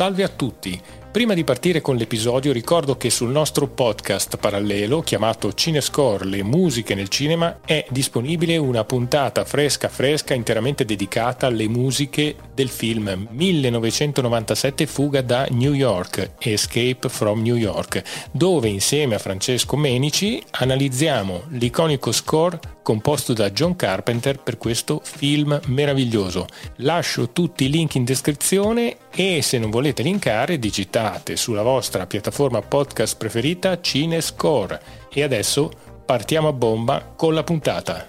Salve 0.00 0.22
a 0.22 0.28
tutti! 0.28 0.80
Prima 1.10 1.34
di 1.34 1.42
partire 1.42 1.80
con 1.80 1.96
l'episodio 1.96 2.52
ricordo 2.52 2.96
che 2.96 3.10
sul 3.10 3.30
nostro 3.30 3.66
podcast 3.66 4.36
parallelo 4.36 5.00
chiamato 5.00 5.52
Cinescore 5.52 6.24
le 6.24 6.44
musiche 6.44 6.94
nel 6.94 7.08
cinema 7.08 7.58
è 7.64 7.84
disponibile 7.90 8.56
una 8.56 8.84
puntata 8.84 9.44
fresca 9.44 9.88
fresca 9.88 10.34
interamente 10.34 10.84
dedicata 10.84 11.48
alle 11.48 11.66
musiche 11.66 12.36
del 12.54 12.68
film 12.68 13.26
1997 13.28 14.86
Fuga 14.86 15.20
da 15.20 15.48
New 15.50 15.72
York 15.72 16.34
Escape 16.38 17.08
from 17.08 17.42
New 17.42 17.56
York 17.56 18.02
dove 18.30 18.68
insieme 18.68 19.16
a 19.16 19.18
Francesco 19.18 19.76
Menici 19.76 20.40
analizziamo 20.50 21.42
l'iconico 21.48 22.12
score 22.12 22.78
composto 22.82 23.32
da 23.32 23.50
John 23.50 23.76
Carpenter 23.76 24.40
per 24.40 24.58
questo 24.58 25.00
film 25.04 25.60
meraviglioso. 25.66 26.46
Lascio 26.76 27.30
tutti 27.30 27.64
i 27.64 27.70
link 27.70 27.94
in 27.94 28.04
descrizione 28.04 28.96
e 29.14 29.42
se 29.42 29.58
non 29.58 29.70
volete 29.70 30.02
linkare 30.02 30.58
digitate 30.58 31.36
sulla 31.36 31.62
vostra 31.62 32.06
piattaforma 32.06 32.62
podcast 32.62 33.16
preferita 33.16 33.80
Cinescore. 33.80 34.80
E 35.12 35.22
adesso 35.22 35.70
partiamo 36.04 36.48
a 36.48 36.52
bomba 36.52 37.12
con 37.16 37.34
la 37.34 37.42
puntata. 37.42 38.08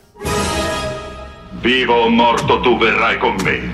Vivo 1.59 1.93
o 1.93 2.09
morto 2.09 2.59
tu 2.61 2.77
verrai 2.77 3.17
con 3.17 3.35
me. 3.43 3.73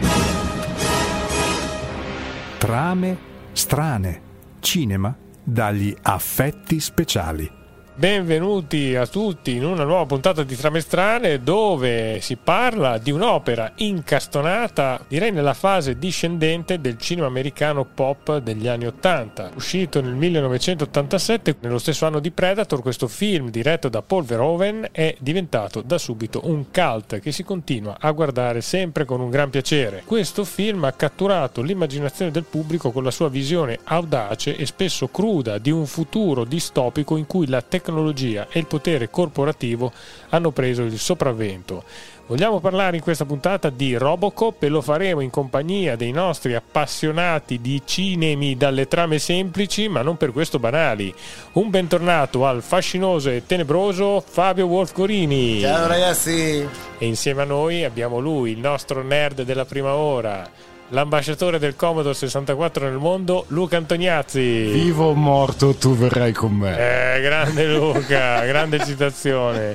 Trame 2.57 3.17
strane. 3.53 4.21
Cinema 4.59 5.15
dagli 5.43 5.95
affetti 6.01 6.79
speciali. 6.79 7.49
Benvenuti 7.97 8.95
a 8.95 9.07
tutti 9.07 9.55
in 9.55 9.65
una 9.65 9.83
nuova 9.83 10.05
puntata 10.05 10.43
di 10.43 10.55
Tramestrane 10.55 11.41
dove 11.41 12.19
si 12.21 12.35
parla 12.35 12.99
di 12.99 13.09
un'opera 13.09 13.71
incastonata, 13.77 15.03
direi 15.07 15.31
nella 15.31 15.55
fase 15.55 15.97
discendente 15.97 16.79
del 16.79 16.99
cinema 16.99 17.25
americano 17.25 17.85
pop 17.91 18.37
degli 18.37 18.67
anni 18.67 18.85
80. 18.85 19.53
Uscito 19.55 19.99
nel 19.99 20.13
1987, 20.13 21.55
nello 21.61 21.79
stesso 21.79 22.05
anno 22.05 22.19
di 22.19 22.29
Predator, 22.29 22.83
questo 22.83 23.07
film 23.07 23.49
diretto 23.49 23.89
da 23.89 24.03
Paul 24.03 24.25
Verhoeven 24.25 24.89
è 24.91 25.15
diventato 25.17 25.81
da 25.81 25.97
subito 25.97 26.41
un 26.43 26.65
cult 26.71 27.19
che 27.19 27.31
si 27.31 27.43
continua 27.43 27.97
a 27.99 28.11
guardare 28.11 28.61
sempre 28.61 29.05
con 29.05 29.21
un 29.21 29.31
gran 29.31 29.49
piacere. 29.49 30.03
Questo 30.05 30.43
film 30.43 30.83
ha 30.83 30.91
catturato 30.91 31.63
l'immaginazione 31.63 32.29
del 32.29 32.45
pubblico 32.47 32.91
con 32.91 33.03
la 33.03 33.09
sua 33.09 33.29
visione 33.29 33.79
audace 33.85 34.55
e 34.55 34.67
spesso 34.67 35.07
cruda 35.07 35.57
di 35.57 35.71
un 35.71 35.87
futuro 35.87 36.43
distopico 36.43 37.17
in 37.17 37.25
cui 37.25 37.47
la 37.47 37.63
tecnologia 37.63 37.85
tecnologia 37.87 38.47
e 38.51 38.59
il 38.59 38.67
potere 38.67 39.09
corporativo 39.09 39.91
hanno 40.29 40.51
preso 40.51 40.83
il 40.83 40.99
sopravvento. 40.99 41.83
Vogliamo 42.27 42.59
parlare 42.59 42.97
in 42.97 43.01
questa 43.01 43.23
puntata 43.23 43.69
di 43.69 43.95
Robocop 43.95 44.61
e 44.61 44.67
lo 44.67 44.81
faremo 44.81 45.21
in 45.21 45.29
compagnia 45.29 45.95
dei 45.95 46.11
nostri 46.11 46.55
appassionati 46.55 47.61
di 47.61 47.81
cinemi 47.85 48.57
dalle 48.57 48.89
trame 48.89 49.17
semplici 49.17 49.87
ma 49.87 50.01
non 50.01 50.17
per 50.17 50.33
questo 50.33 50.59
banali. 50.59 51.13
Un 51.53 51.69
bentornato 51.69 52.45
al 52.45 52.61
fascinoso 52.61 53.29
e 53.29 53.43
tenebroso 53.45 54.21
Fabio 54.27 54.65
Wolfgorini. 54.65 55.61
Ciao 55.61 55.87
ragazzi! 55.87 56.67
E 56.97 57.05
insieme 57.05 57.43
a 57.43 57.45
noi 57.45 57.85
abbiamo 57.85 58.19
lui, 58.19 58.51
il 58.51 58.59
nostro 58.59 59.01
nerd 59.03 59.43
della 59.43 59.65
prima 59.65 59.93
ora, 59.93 60.49
l'ambasciatore 60.89 61.59
del 61.59 61.75
Commodore 61.75 62.13
64 62.13 62.85
nel 62.85 62.97
mondo, 62.97 63.45
Luca 63.49 63.77
Antoniazzi. 63.77 64.39
Vivo 64.39 65.09
o 65.09 65.13
morto, 65.13 65.73
tu 65.73 65.95
verrai 65.95 66.33
con 66.33 66.53
me. 66.53 67.15
Eh, 67.17 67.21
grande 67.21 67.67
Luca, 67.67 68.45
grande 68.45 68.83
citazione. 68.83 69.73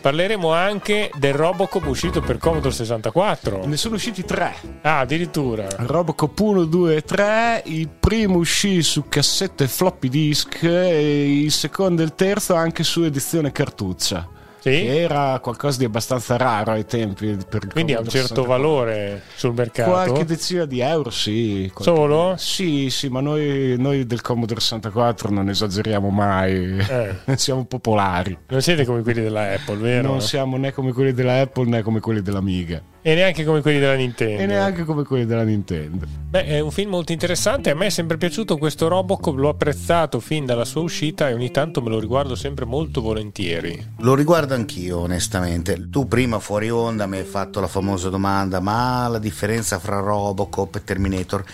Parleremo 0.00 0.52
anche 0.52 1.10
del 1.14 1.32
Robocop 1.32 1.86
uscito 1.86 2.20
per 2.20 2.36
Commodore 2.36 2.74
64. 2.74 3.64
Ne 3.64 3.76
sono 3.78 3.94
usciti 3.94 4.22
tre. 4.22 4.54
Ah, 4.82 4.98
addirittura. 4.98 5.66
Robocop 5.76 6.38
1, 6.38 6.64
2 6.64 6.96
e 6.96 7.00
3. 7.02 7.62
Il 7.66 7.88
primo 7.88 8.36
uscì 8.36 8.82
su 8.82 9.04
cassette 9.08 9.66
floppy 9.66 10.08
disk 10.10 10.62
e 10.62 11.40
il 11.40 11.50
secondo 11.50 12.02
e 12.02 12.04
il 12.04 12.14
terzo 12.14 12.54
anche 12.54 12.84
su 12.84 13.02
edizione 13.02 13.50
cartuccia. 13.50 14.28
Sì? 14.64 14.86
Era 14.86 15.38
qualcosa 15.40 15.76
di 15.76 15.84
abbastanza 15.84 16.38
raro 16.38 16.72
ai 16.72 16.86
tempi. 16.86 17.36
Quindi 17.70 17.92
ha 17.92 17.98
un 17.98 18.08
certo 18.08 18.44
64. 18.44 18.44
valore 18.44 19.22
sul 19.34 19.52
mercato. 19.52 19.90
Qualche 19.90 20.24
decina 20.24 20.64
di 20.64 20.80
euro, 20.80 21.10
sì. 21.10 21.70
Qualche... 21.70 21.94
Solo? 21.94 22.34
Sì, 22.38 22.88
sì, 22.88 23.08
ma 23.08 23.20
noi, 23.20 23.74
noi, 23.76 24.06
del 24.06 24.22
Commodore 24.22 24.60
64 24.60 25.30
non 25.30 25.50
esageriamo 25.50 26.08
mai. 26.08 26.78
Eh. 26.78 27.14
siamo 27.36 27.66
popolari. 27.66 28.38
Non 28.46 28.62
siete 28.62 28.86
come 28.86 29.02
quelli 29.02 29.20
della 29.20 29.52
Apple, 29.52 29.76
vero? 29.76 30.08
Non 30.08 30.22
siamo 30.22 30.56
né 30.56 30.72
come 30.72 30.94
quelli 30.94 31.12
della 31.12 31.40
Apple 31.40 31.68
né 31.68 31.82
come 31.82 32.00
quelli 32.00 32.22
dell'Amiga. 32.22 32.80
E 33.06 33.14
neanche 33.14 33.44
come 33.44 33.60
quelli 33.60 33.80
della 33.80 33.96
Nintendo. 33.96 34.40
E 34.40 34.46
neanche 34.46 34.84
come 34.84 35.04
quelli 35.04 35.26
della 35.26 35.42
Nintendo. 35.42 36.06
Beh, 36.30 36.46
è 36.46 36.60
un 36.60 36.70
film 36.70 36.88
molto 36.88 37.12
interessante. 37.12 37.68
A 37.68 37.74
me 37.74 37.84
è 37.84 37.90
sempre 37.90 38.16
piaciuto 38.16 38.56
questo 38.56 38.88
Robocop, 38.88 39.36
l'ho 39.36 39.50
apprezzato 39.50 40.20
fin 40.20 40.46
dalla 40.46 40.64
sua 40.64 40.80
uscita 40.80 41.28
e 41.28 41.34
ogni 41.34 41.50
tanto 41.50 41.82
me 41.82 41.90
lo 41.90 42.00
riguardo 42.00 42.34
sempre 42.34 42.64
molto 42.64 43.02
volentieri. 43.02 43.92
Lo 43.98 44.14
riguardo 44.54 44.56
anch'io, 44.56 44.98
onestamente. 44.98 45.90
Tu 45.90 46.06
prima 46.06 46.38
fuori 46.38 46.70
onda 46.70 47.06
mi 47.06 47.18
hai 47.18 47.24
fatto 47.24 47.60
la 47.60 47.66
famosa 47.66 48.08
domanda: 48.08 48.60
ma 48.60 49.08
la 49.08 49.18
differenza 49.18 49.78
fra 49.78 49.98
Robocop 49.98 50.76
e 50.76 50.84
Terminator? 50.84 51.44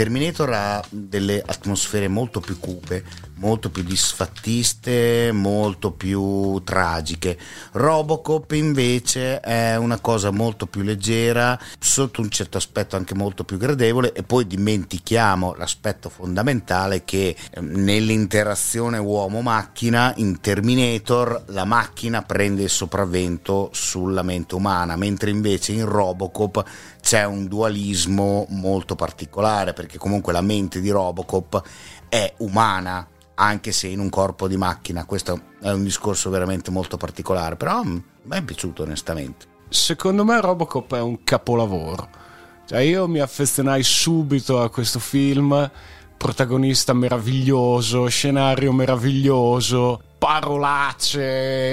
Terminator 0.00 0.50
ha 0.54 0.82
delle 0.88 1.42
atmosfere 1.44 2.08
molto 2.08 2.40
più 2.40 2.58
cupe, 2.58 3.04
molto 3.34 3.68
più 3.68 3.82
disfattiste, 3.82 5.30
molto 5.30 5.92
più 5.92 6.58
tragiche. 6.64 7.38
Robocop 7.72 8.50
invece 8.52 9.40
è 9.40 9.76
una 9.76 9.98
cosa 9.98 10.30
molto 10.30 10.64
più 10.64 10.80
leggera 10.80 11.60
sotto 11.78 12.22
un 12.22 12.30
certo 12.30 12.56
aspetto 12.56 12.96
anche 12.96 13.14
molto 13.14 13.44
più 13.44 13.58
gradevole 13.58 14.14
e 14.14 14.22
poi 14.22 14.46
dimentichiamo 14.46 15.54
l'aspetto 15.58 16.08
fondamentale 16.08 17.04
che 17.04 17.36
ehm, 17.50 17.66
nell'interazione 17.82 18.96
uomo-macchina 18.96 20.14
in 20.16 20.40
Terminator 20.40 21.44
la 21.48 21.66
macchina 21.66 22.22
prende 22.22 22.62
il 22.62 22.70
sopravvento 22.70 23.68
sulla 23.74 24.22
mente 24.22 24.54
umana, 24.54 24.96
mentre 24.96 25.28
invece 25.28 25.72
in 25.72 25.84
Robocop 25.84 26.64
c'è 27.10 27.24
un 27.24 27.48
dualismo 27.48 28.46
molto 28.50 28.94
particolare 28.94 29.72
perché 29.72 29.98
comunque 29.98 30.32
la 30.32 30.42
mente 30.42 30.80
di 30.80 30.90
Robocop 30.90 31.60
è 32.08 32.34
umana 32.36 33.04
anche 33.34 33.72
se 33.72 33.88
in 33.88 33.98
un 33.98 34.08
corpo 34.08 34.46
di 34.46 34.56
macchina. 34.56 35.04
Questo 35.04 35.40
è 35.60 35.70
un 35.70 35.82
discorso 35.82 36.30
veramente 36.30 36.70
molto 36.70 36.96
particolare, 36.96 37.56
però 37.56 37.82
mi 37.82 38.00
è 38.28 38.42
piaciuto 38.42 38.84
onestamente 38.84 39.48
secondo 39.68 40.24
me 40.24 40.40
Robocop 40.40 40.94
è 40.94 41.00
un 41.00 41.24
capolavoro. 41.24 42.08
Cioè 42.66 42.78
io 42.78 43.08
mi 43.08 43.18
affezionai 43.18 43.82
subito 43.82 44.62
a 44.62 44.70
questo 44.70 45.00
film, 45.00 45.68
protagonista 46.16 46.92
meraviglioso, 46.92 48.06
scenario 48.06 48.70
meraviglioso, 48.70 50.02
parolacce 50.20 51.22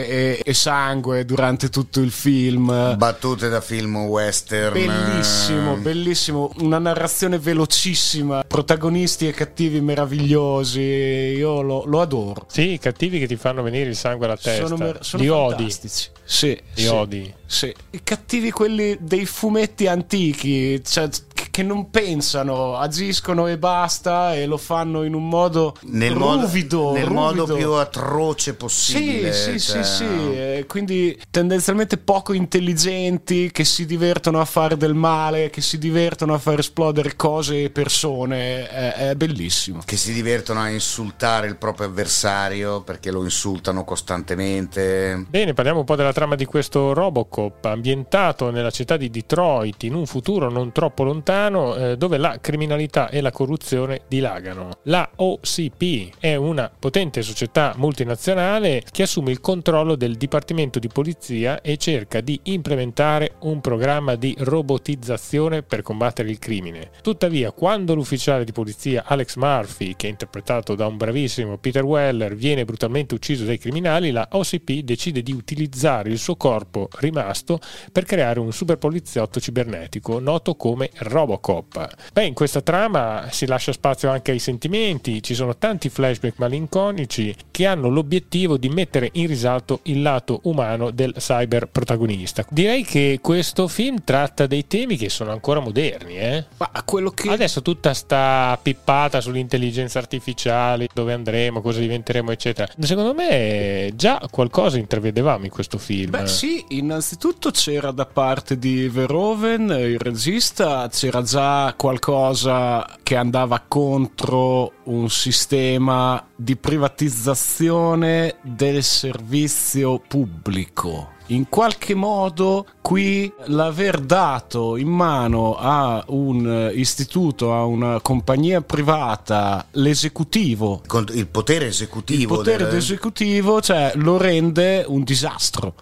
e, 0.08 0.42
e, 0.42 0.54
sangue 0.54 1.26
durante 1.26 1.68
tutto 1.68 2.00
il 2.00 2.12
film. 2.12 2.96
Battute 2.96 3.50
da 3.50 3.60
film 3.60 3.98
western. 3.98 4.72
Bellissimo, 4.72 5.76
bellissimo. 5.76 6.54
Una 6.60 6.80
narrazione 6.80 7.40
velocissima, 7.40 8.46
protagonisti 8.48 9.28
e 9.28 9.34
cattivi 9.34 9.82
meravigliosi. 9.82 10.80
Io 10.80 11.62
lo, 11.62 11.84
lo 11.86 12.00
adoro. 12.00 12.46
Sì, 12.48 12.72
i 12.72 12.80
cattivi 12.80 13.20
che 13.20 13.28
ti 13.28 13.36
fanno 13.36 13.62
venire 13.62 13.90
il 13.90 13.98
sangue 13.98 14.28
alla 14.28 14.38
testa. 14.38 14.66
Sono, 14.66 14.78
mer- 14.78 15.04
sono 15.04 15.24
Li 15.24 15.28
fantastici. 15.30 16.08
odi. 16.08 16.22
Sì, 16.24 16.62
Li 16.76 16.82
sì, 16.82 16.88
odi. 16.88 17.34
Sì. 17.46 17.74
I 17.90 18.00
cattivi 18.02 18.52
quelli 18.52 18.98
dei 19.02 19.26
fumetti 19.26 19.88
antichi, 19.88 20.82
cioè 20.86 21.10
che 21.58 21.64
non 21.64 21.90
pensano, 21.90 22.78
agiscono 22.78 23.48
e 23.48 23.58
basta 23.58 24.36
e 24.36 24.46
lo 24.46 24.58
fanno 24.58 25.02
in 25.02 25.16
un 25.16 25.28
modo 25.28 25.76
nel 25.86 26.12
ruvido, 26.12 26.82
modo, 26.82 26.92
nel 26.94 27.06
ruvido. 27.06 27.20
modo 27.20 27.56
più 27.56 27.72
atroce 27.72 28.54
possibile. 28.54 29.34
Sì, 29.34 29.58
sì, 29.58 29.72
cioè... 29.72 29.84
sì, 29.84 30.06
sì. 30.06 30.66
quindi 30.68 31.20
tendenzialmente 31.32 31.98
poco 31.98 32.34
intelligenti 32.34 33.50
che 33.50 33.66
si 33.66 33.88
divertono 33.88 34.40
a 34.40 34.46
fare 34.46 34.78
del 34.78 34.94
male, 34.94 35.50
che 35.50 35.62
si 35.62 35.80
divertono 35.80 36.36
a 36.36 36.38
far 36.38 36.60
esplodere 36.60 37.16
cose 37.16 37.64
e 37.64 37.70
persone, 37.72 38.70
è, 38.70 38.94
è 39.10 39.16
bellissimo. 39.16 39.82
Che 39.84 39.98
si 39.98 40.14
divertono 40.14 40.60
a 40.60 40.70
insultare 40.70 41.48
il 41.48 41.56
proprio 41.56 41.88
avversario 41.88 42.82
perché 42.82 43.10
lo 43.10 43.24
insultano 43.24 43.84
costantemente. 43.84 45.26
Bene, 45.28 45.56
parliamo 45.56 45.80
un 45.80 45.86
po' 45.86 45.96
della 45.96 46.14
trama 46.14 46.36
di 46.36 46.46
questo 46.46 46.94
Robocop 46.94 47.66
ambientato 47.66 48.52
nella 48.52 48.70
città 48.70 48.96
di 48.96 49.10
Detroit 49.10 49.82
in 49.82 49.96
un 49.96 50.06
futuro 50.06 50.52
non 50.52 50.72
troppo 50.72 51.04
lontano 51.04 51.46
americano 51.48 51.76
eh, 51.76 51.98
dove 51.98 52.18
la 52.18 52.38
criminalità 52.40 53.10
e 53.10 53.22
la 53.22 53.32
corruzione 53.32 54.02
dilagano. 54.08 54.80
La 54.84 55.10
OCP 55.16 56.16
è 56.20 56.36
una 56.36 56.72
potente 56.78 57.22
società 57.22 57.74
multinazionale 57.78 58.84
che 58.92 59.04
assume 59.04 59.32
il 59.32 59.40
controllo 59.40 59.96
del 59.96 60.16
Dipartimento 60.16 60.80
di 60.80 60.88
Polizia 60.88 61.62
e 61.62 61.78
cerca 61.78 62.22
di 62.22 62.40
implementare 62.44 63.36
un 63.42 63.62
programma 63.62 64.16
di 64.16 64.36
robotizzazione 64.40 65.64
per 65.64 65.82
combattere 65.82 66.30
il 66.30 66.40
crimine. 66.40 66.92
Tuttavia, 67.02 67.52
quando 67.52 67.96
l'ufficiale 67.96 68.44
di 68.44 68.52
polizia 68.52 69.04
Alex 69.06 69.36
Murphy, 69.36 69.96
che 69.96 70.08
è 70.08 70.10
interpretato 70.10 70.76
da 70.76 70.88
un 70.88 70.98
bravissimo 70.98 71.58
Peter 71.58 71.84
Weller, 71.84 72.36
viene 72.36 72.66
brutalmente 72.66 73.16
ucciso 73.16 73.46
dai 73.46 73.58
criminali, 73.58 74.12
la 74.12 74.28
OCP 74.32 74.82
decide 74.82 75.24
di 75.24 75.32
utilizzare 75.32 76.10
il 76.10 76.18
suo 76.18 76.36
corpo 76.36 76.90
rimasto 77.00 77.60
per 77.92 78.06
creare 78.06 78.40
un 78.40 78.52
super 78.52 78.78
poliziotto 78.78 79.40
cibernetico 79.40 80.20
noto 80.20 80.56
come 80.56 80.90
Robocop 80.98 81.37
Robocop. 81.38 81.88
Beh, 82.12 82.26
in 82.26 82.34
questa 82.34 82.62
trama 82.62 83.28
si 83.32 83.46
lascia 83.46 83.72
spazio 83.72 84.10
anche 84.10 84.32
ai 84.32 84.40
sentimenti, 84.40 85.22
ci 85.22 85.34
sono 85.34 85.56
tanti 85.56 85.90
flashback 85.90 86.38
malinconici 86.38 87.34
che 87.52 87.66
hanno 87.66 87.90
l'obiettivo 87.90 88.58
di 88.58 88.70
mettere 88.70 89.10
in 89.14 89.28
risalto 89.28 89.80
il 89.84 90.02
lato 90.02 90.42
umano 90.44 90.92
del 90.92 91.14
cyber 91.18 91.68
protagonista. 91.68 92.46
Direi 92.50 92.84
che 92.84 93.20
questo 93.22 93.68
film 93.68 94.04
tratta 94.04 94.48
dei 94.48 94.68
temi 94.68 94.98
che 94.98 95.10
sono 95.10 95.32
ancora 95.32 95.60
moderni, 95.60 96.18
eh? 96.18 96.46
Ma 96.58 96.70
quello 96.84 97.12
che... 97.12 97.30
Adesso 97.30 97.62
tutta 97.62 97.94
sta 97.94 98.58
pippata 98.62 99.22
sull'intelligenza 99.22 100.00
artificiale, 100.00 100.88
dove 100.94 101.14
andremo, 101.14 101.62
cosa 101.62 101.80
diventeremo, 101.80 102.32
eccetera. 102.32 102.72
Secondo 102.80 103.14
me 103.14 103.92
già 103.96 104.22
qualcosa 104.30 104.78
intravedevamo 104.78 105.46
in 105.46 105.52
questo 105.52 105.78
film. 105.78 106.12
Beh 106.12 106.28
sì, 106.28 106.64
innanzitutto 106.70 107.52
c'era 107.52 107.92
da 107.92 108.06
parte 108.06 108.58
di 108.58 108.88
Verhoeven, 108.88 109.70
il 109.70 110.00
regista, 110.00 110.88
c'era 110.90 111.17
già 111.22 111.74
qualcosa 111.78 112.86
che 113.04 113.16
andava 113.16 113.64
contro 113.68 114.74
un 114.86 115.10
sistema 115.10 116.24
di 116.36 116.56
privatizzazione 116.56 118.36
del 118.42 118.84
servizio 118.84 120.00
pubblico. 120.08 121.12
In 121.30 121.50
qualche 121.50 121.94
modo 121.94 122.66
qui 122.82 123.30
l'aver 123.48 124.00
dato 124.00 124.78
in 124.78 124.88
mano 124.88 125.56
a 125.58 126.02
un 126.08 126.72
istituto, 126.74 127.54
a 127.54 127.66
una 127.66 128.00
compagnia 128.00 128.62
privata, 128.62 129.66
l'esecutivo, 129.72 130.82
Il 131.14 131.28
potere 131.28 131.68
esecutivo. 131.68 132.22
il 132.22 132.28
potere 132.28 132.66
del- 132.68 132.78
esecutivo, 132.78 133.60
cioè 133.62 133.92
lo 133.96 134.16
rende 134.18 134.86
un 134.88 135.04
disastro. 135.04 135.74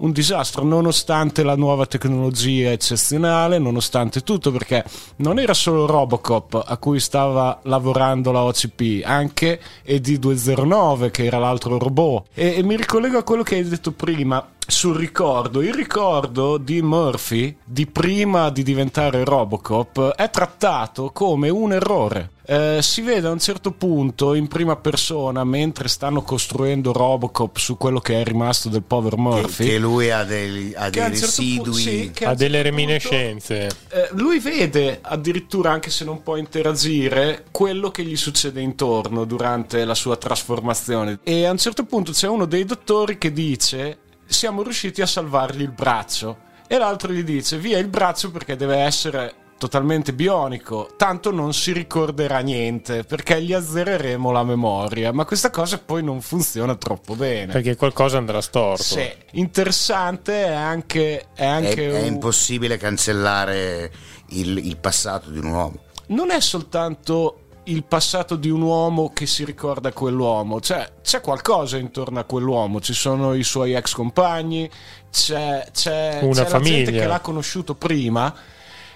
Un 0.00 0.12
disastro 0.12 0.64
nonostante 0.64 1.42
la 1.42 1.56
nuova 1.56 1.84
tecnologia 1.84 2.70
eccezionale, 2.70 3.58
nonostante 3.58 4.22
tutto, 4.22 4.50
perché 4.50 4.82
non 5.16 5.38
era 5.38 5.52
solo 5.52 5.84
Robocop 5.84 6.62
a 6.66 6.76
cui 6.78 6.98
stava 7.00 7.60
lavorando 7.64 8.32
la 8.32 8.42
OCP, 8.44 9.02
anche 9.04 9.60
ED209 9.86 11.10
che 11.10 11.26
era 11.26 11.36
l'altro 11.36 11.76
robot. 11.76 12.28
E, 12.32 12.54
e 12.56 12.62
mi 12.62 12.76
ricollego 12.76 13.18
a 13.18 13.22
quello 13.22 13.42
che 13.42 13.56
hai 13.56 13.68
detto 13.68 13.92
prima 13.92 14.42
sul 14.70 14.96
ricordo. 14.96 15.60
Il 15.62 15.74
ricordo 15.74 16.56
di 16.56 16.80
Murphy, 16.82 17.56
di 17.64 17.86
prima 17.86 18.50
di 18.50 18.62
diventare 18.62 19.24
Robocop, 19.24 20.14
è 20.14 20.30
trattato 20.30 21.10
come 21.12 21.48
un 21.48 21.72
errore. 21.72 22.30
Eh, 22.50 22.78
si 22.80 23.00
vede 23.02 23.28
a 23.28 23.30
un 23.30 23.38
certo 23.38 23.70
punto 23.70 24.34
in 24.34 24.48
prima 24.48 24.74
persona 24.74 25.44
mentre 25.44 25.86
stanno 25.86 26.22
costruendo 26.22 26.90
Robocop 26.92 27.56
su 27.58 27.76
quello 27.76 28.00
che 28.00 28.20
è 28.20 28.24
rimasto 28.24 28.68
del 28.68 28.82
povero 28.82 29.14
che, 29.14 29.22
Murphy. 29.22 29.64
che 29.66 29.78
lui 29.78 30.10
ha 30.10 30.24
dei, 30.24 30.72
ha 30.74 30.90
che 30.90 31.00
a 31.00 31.08
dei 31.10 31.18
certo 31.18 31.42
punto- 31.42 31.70
residui. 31.70 31.80
sì, 31.80 32.10
che 32.12 32.24
a 32.24 32.30
ha 32.30 32.34
delle 32.34 32.60
certo 32.62 32.68
punto- 32.74 32.86
reminiscenze. 32.86 33.68
eh, 33.90 34.08
lui 34.14 34.40
vede 34.40 34.98
addirittura, 35.00 35.70
anche 35.70 35.90
se 35.90 36.04
non 36.04 36.22
può 36.24 36.34
interagire, 36.36 37.44
quello 37.52 37.90
che 37.92 38.02
gli 38.02 38.16
succede 38.16 38.60
intorno 38.60 39.24
durante 39.24 39.84
la 39.84 39.94
sua 39.94 40.16
trasformazione. 40.16 41.20
E 41.22 41.44
a 41.44 41.52
un 41.52 41.58
certo 41.58 41.84
punto 41.84 42.10
c'è 42.10 42.26
uno 42.26 42.46
dei 42.46 42.64
dottori 42.64 43.16
che 43.16 43.32
dice: 43.32 43.98
Siamo 44.30 44.62
riusciti 44.62 45.02
a 45.02 45.06
salvargli 45.06 45.62
il 45.62 45.72
braccio. 45.72 46.48
E 46.68 46.78
l'altro 46.78 47.12
gli 47.12 47.24
dice: 47.24 47.58
Via 47.58 47.78
il 47.78 47.88
braccio 47.88 48.30
perché 48.30 48.54
deve 48.56 48.76
essere 48.76 49.34
totalmente 49.58 50.14
bionico, 50.14 50.94
tanto 50.96 51.30
non 51.32 51.52
si 51.52 51.72
ricorderà 51.72 52.38
niente 52.38 53.04
perché 53.04 53.42
gli 53.42 53.52
azzereremo 53.52 54.30
la 54.30 54.42
memoria. 54.44 55.12
Ma 55.12 55.24
questa 55.26 55.50
cosa 55.50 55.78
poi 55.78 56.02
non 56.02 56.22
funziona 56.22 56.76
troppo 56.76 57.14
bene. 57.14 57.52
Perché 57.52 57.76
qualcosa 57.76 58.16
andrà 58.18 58.40
storto. 58.40 58.82
Sì, 58.82 59.06
interessante 59.32 60.44
è 60.44 60.52
anche, 60.52 61.20
è 61.34 61.42
È, 61.42 61.44
anche 61.44 61.90
è 61.90 62.00
un- 62.00 62.06
impossibile 62.06 62.78
cancellare 62.78 63.90
il, 64.28 64.56
il 64.64 64.76
passato 64.78 65.28
di 65.28 65.38
un 65.38 65.46
uomo. 65.46 65.78
non 66.06 66.30
è 66.30 66.40
soltanto 66.40 67.39
il 67.70 67.84
passato 67.84 68.36
di 68.36 68.50
un 68.50 68.62
uomo 68.62 69.12
che 69.12 69.26
si 69.26 69.44
ricorda 69.44 69.92
quell'uomo, 69.92 70.60
cioè 70.60 70.90
c'è 71.02 71.20
qualcosa 71.20 71.76
intorno 71.76 72.18
a 72.18 72.24
quell'uomo, 72.24 72.80
ci 72.80 72.92
sono 72.92 73.34
i 73.34 73.44
suoi 73.44 73.74
ex 73.74 73.92
compagni, 73.92 74.68
c'è, 75.10 75.66
c'è, 75.72 76.18
Una 76.22 76.44
c'è 76.44 76.50
la 76.50 76.60
gente 76.60 76.84
famiglia. 76.84 77.00
che 77.02 77.06
l'ha 77.06 77.20
conosciuto 77.20 77.74
prima, 77.74 78.34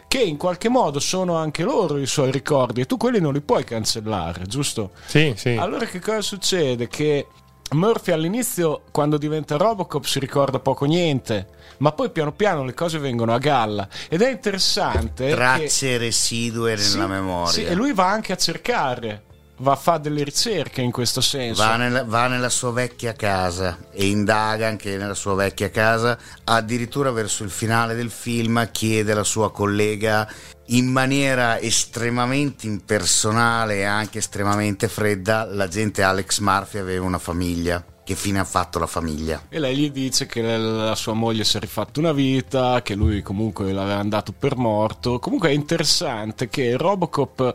che 0.09 0.19
in 0.19 0.37
qualche 0.37 0.69
modo 0.69 0.99
sono 1.01 1.37
anche 1.37 1.63
loro 1.63 1.99
i 1.99 2.07
suoi 2.07 2.31
ricordi 2.31 2.81
e 2.81 2.87
tu 2.87 2.97
quelli 2.97 3.21
non 3.21 3.33
li 3.33 3.41
puoi 3.41 3.65
cancellare, 3.65 4.45
giusto? 4.47 4.91
Sì, 5.07 5.33
sì. 5.37 5.51
Allora 5.51 5.87
che 5.87 6.01
cosa 6.01 6.21
succede? 6.21 6.89
Che 6.89 7.27
Murphy 7.73 8.13
all'inizio, 8.13 8.83
quando 8.93 9.19
diventa 9.19 9.57
Robocop, 9.57 10.05
si 10.05 10.19
ricorda 10.21 10.61
poco 10.61 10.85
niente, 10.85 11.49
ma 11.79 11.91
poi 11.93 12.11
piano 12.11 12.33
piano 12.33 12.63
le 12.65 12.73
cose 12.75 12.99
vengono 12.99 13.35
a 13.35 13.39
galla. 13.39 13.89
Ed 14.09 14.23
è 14.23 14.31
interessante. 14.31 15.27
che- 15.29 15.35
Tracce 15.35 15.97
residue 15.99 16.71
nella 16.77 16.83
Sì, 16.83 16.99
memoria. 16.99 17.53
sì, 17.53 17.65
e 17.65 17.75
lui 17.75 17.93
va 17.93 18.09
anche 18.09 18.33
a 18.33 18.37
cercare, 18.37 19.23
va 19.59 19.73
a 19.73 19.77
fare 19.77 20.01
delle 20.01 20.25
ricerche 20.25 20.81
in 20.81 20.91
questo 20.91 21.21
senso. 21.21 21.63
Va 21.63 21.77
nella, 21.77 22.05
va 22.05 22.27
nella 22.27 22.49
sua 22.49 22.73
vecchia 22.73 23.13
casa 23.13 23.79
e 23.93 24.07
indaga 24.07 24.67
anche 24.67 24.97
nella 24.97 25.15
sua 25.15 25.35
vecchia 25.35 25.71
casa. 25.71 26.19
Addirittura 26.45 27.11
verso 27.11 27.45
il 27.45 27.51
finale 27.51 27.95
del 27.95 28.11
film 28.11 28.69
chiede 28.73 29.13
alla 29.13 29.25
sua 29.25 29.53
collega 29.53 30.29
in 30.69 30.87
maniera 30.87 31.61
estremamente 31.61 32.67
impersonale 32.67 33.77
e 33.77 33.85
anche 33.85 34.19
estremamente 34.19 34.89
fredda, 34.89 35.45
l'agente 35.45 36.03
Alex 36.03 36.39
Murphy 36.39 36.79
aveva 36.79 37.05
una 37.05 37.19
famiglia. 37.19 37.85
Che 38.05 38.17
fine 38.17 38.39
ha 38.39 38.45
fatto 38.45 38.79
la 38.79 38.87
famiglia? 38.87 39.45
E 39.49 39.59
lei 39.59 39.75
gli 39.77 39.91
dice 39.91 40.27
che 40.27 40.43
la 40.43 40.95
sua 40.95 41.15
moglie 41.15 41.43
si 41.43 41.57
è 41.57 41.61
rifatta 41.61 42.01
una 42.01 42.13
vita, 42.13 42.83
che 42.83 42.95
lui 42.95 43.23
comunque 43.23 43.73
l'aveva 43.73 44.03
dato 44.03 44.35
per 44.39 44.57
morto. 44.57 45.19
Comunque 45.19 45.49
è 45.49 45.53
interessante 45.53 46.51
che 46.51 46.77
Robocop 46.77 47.55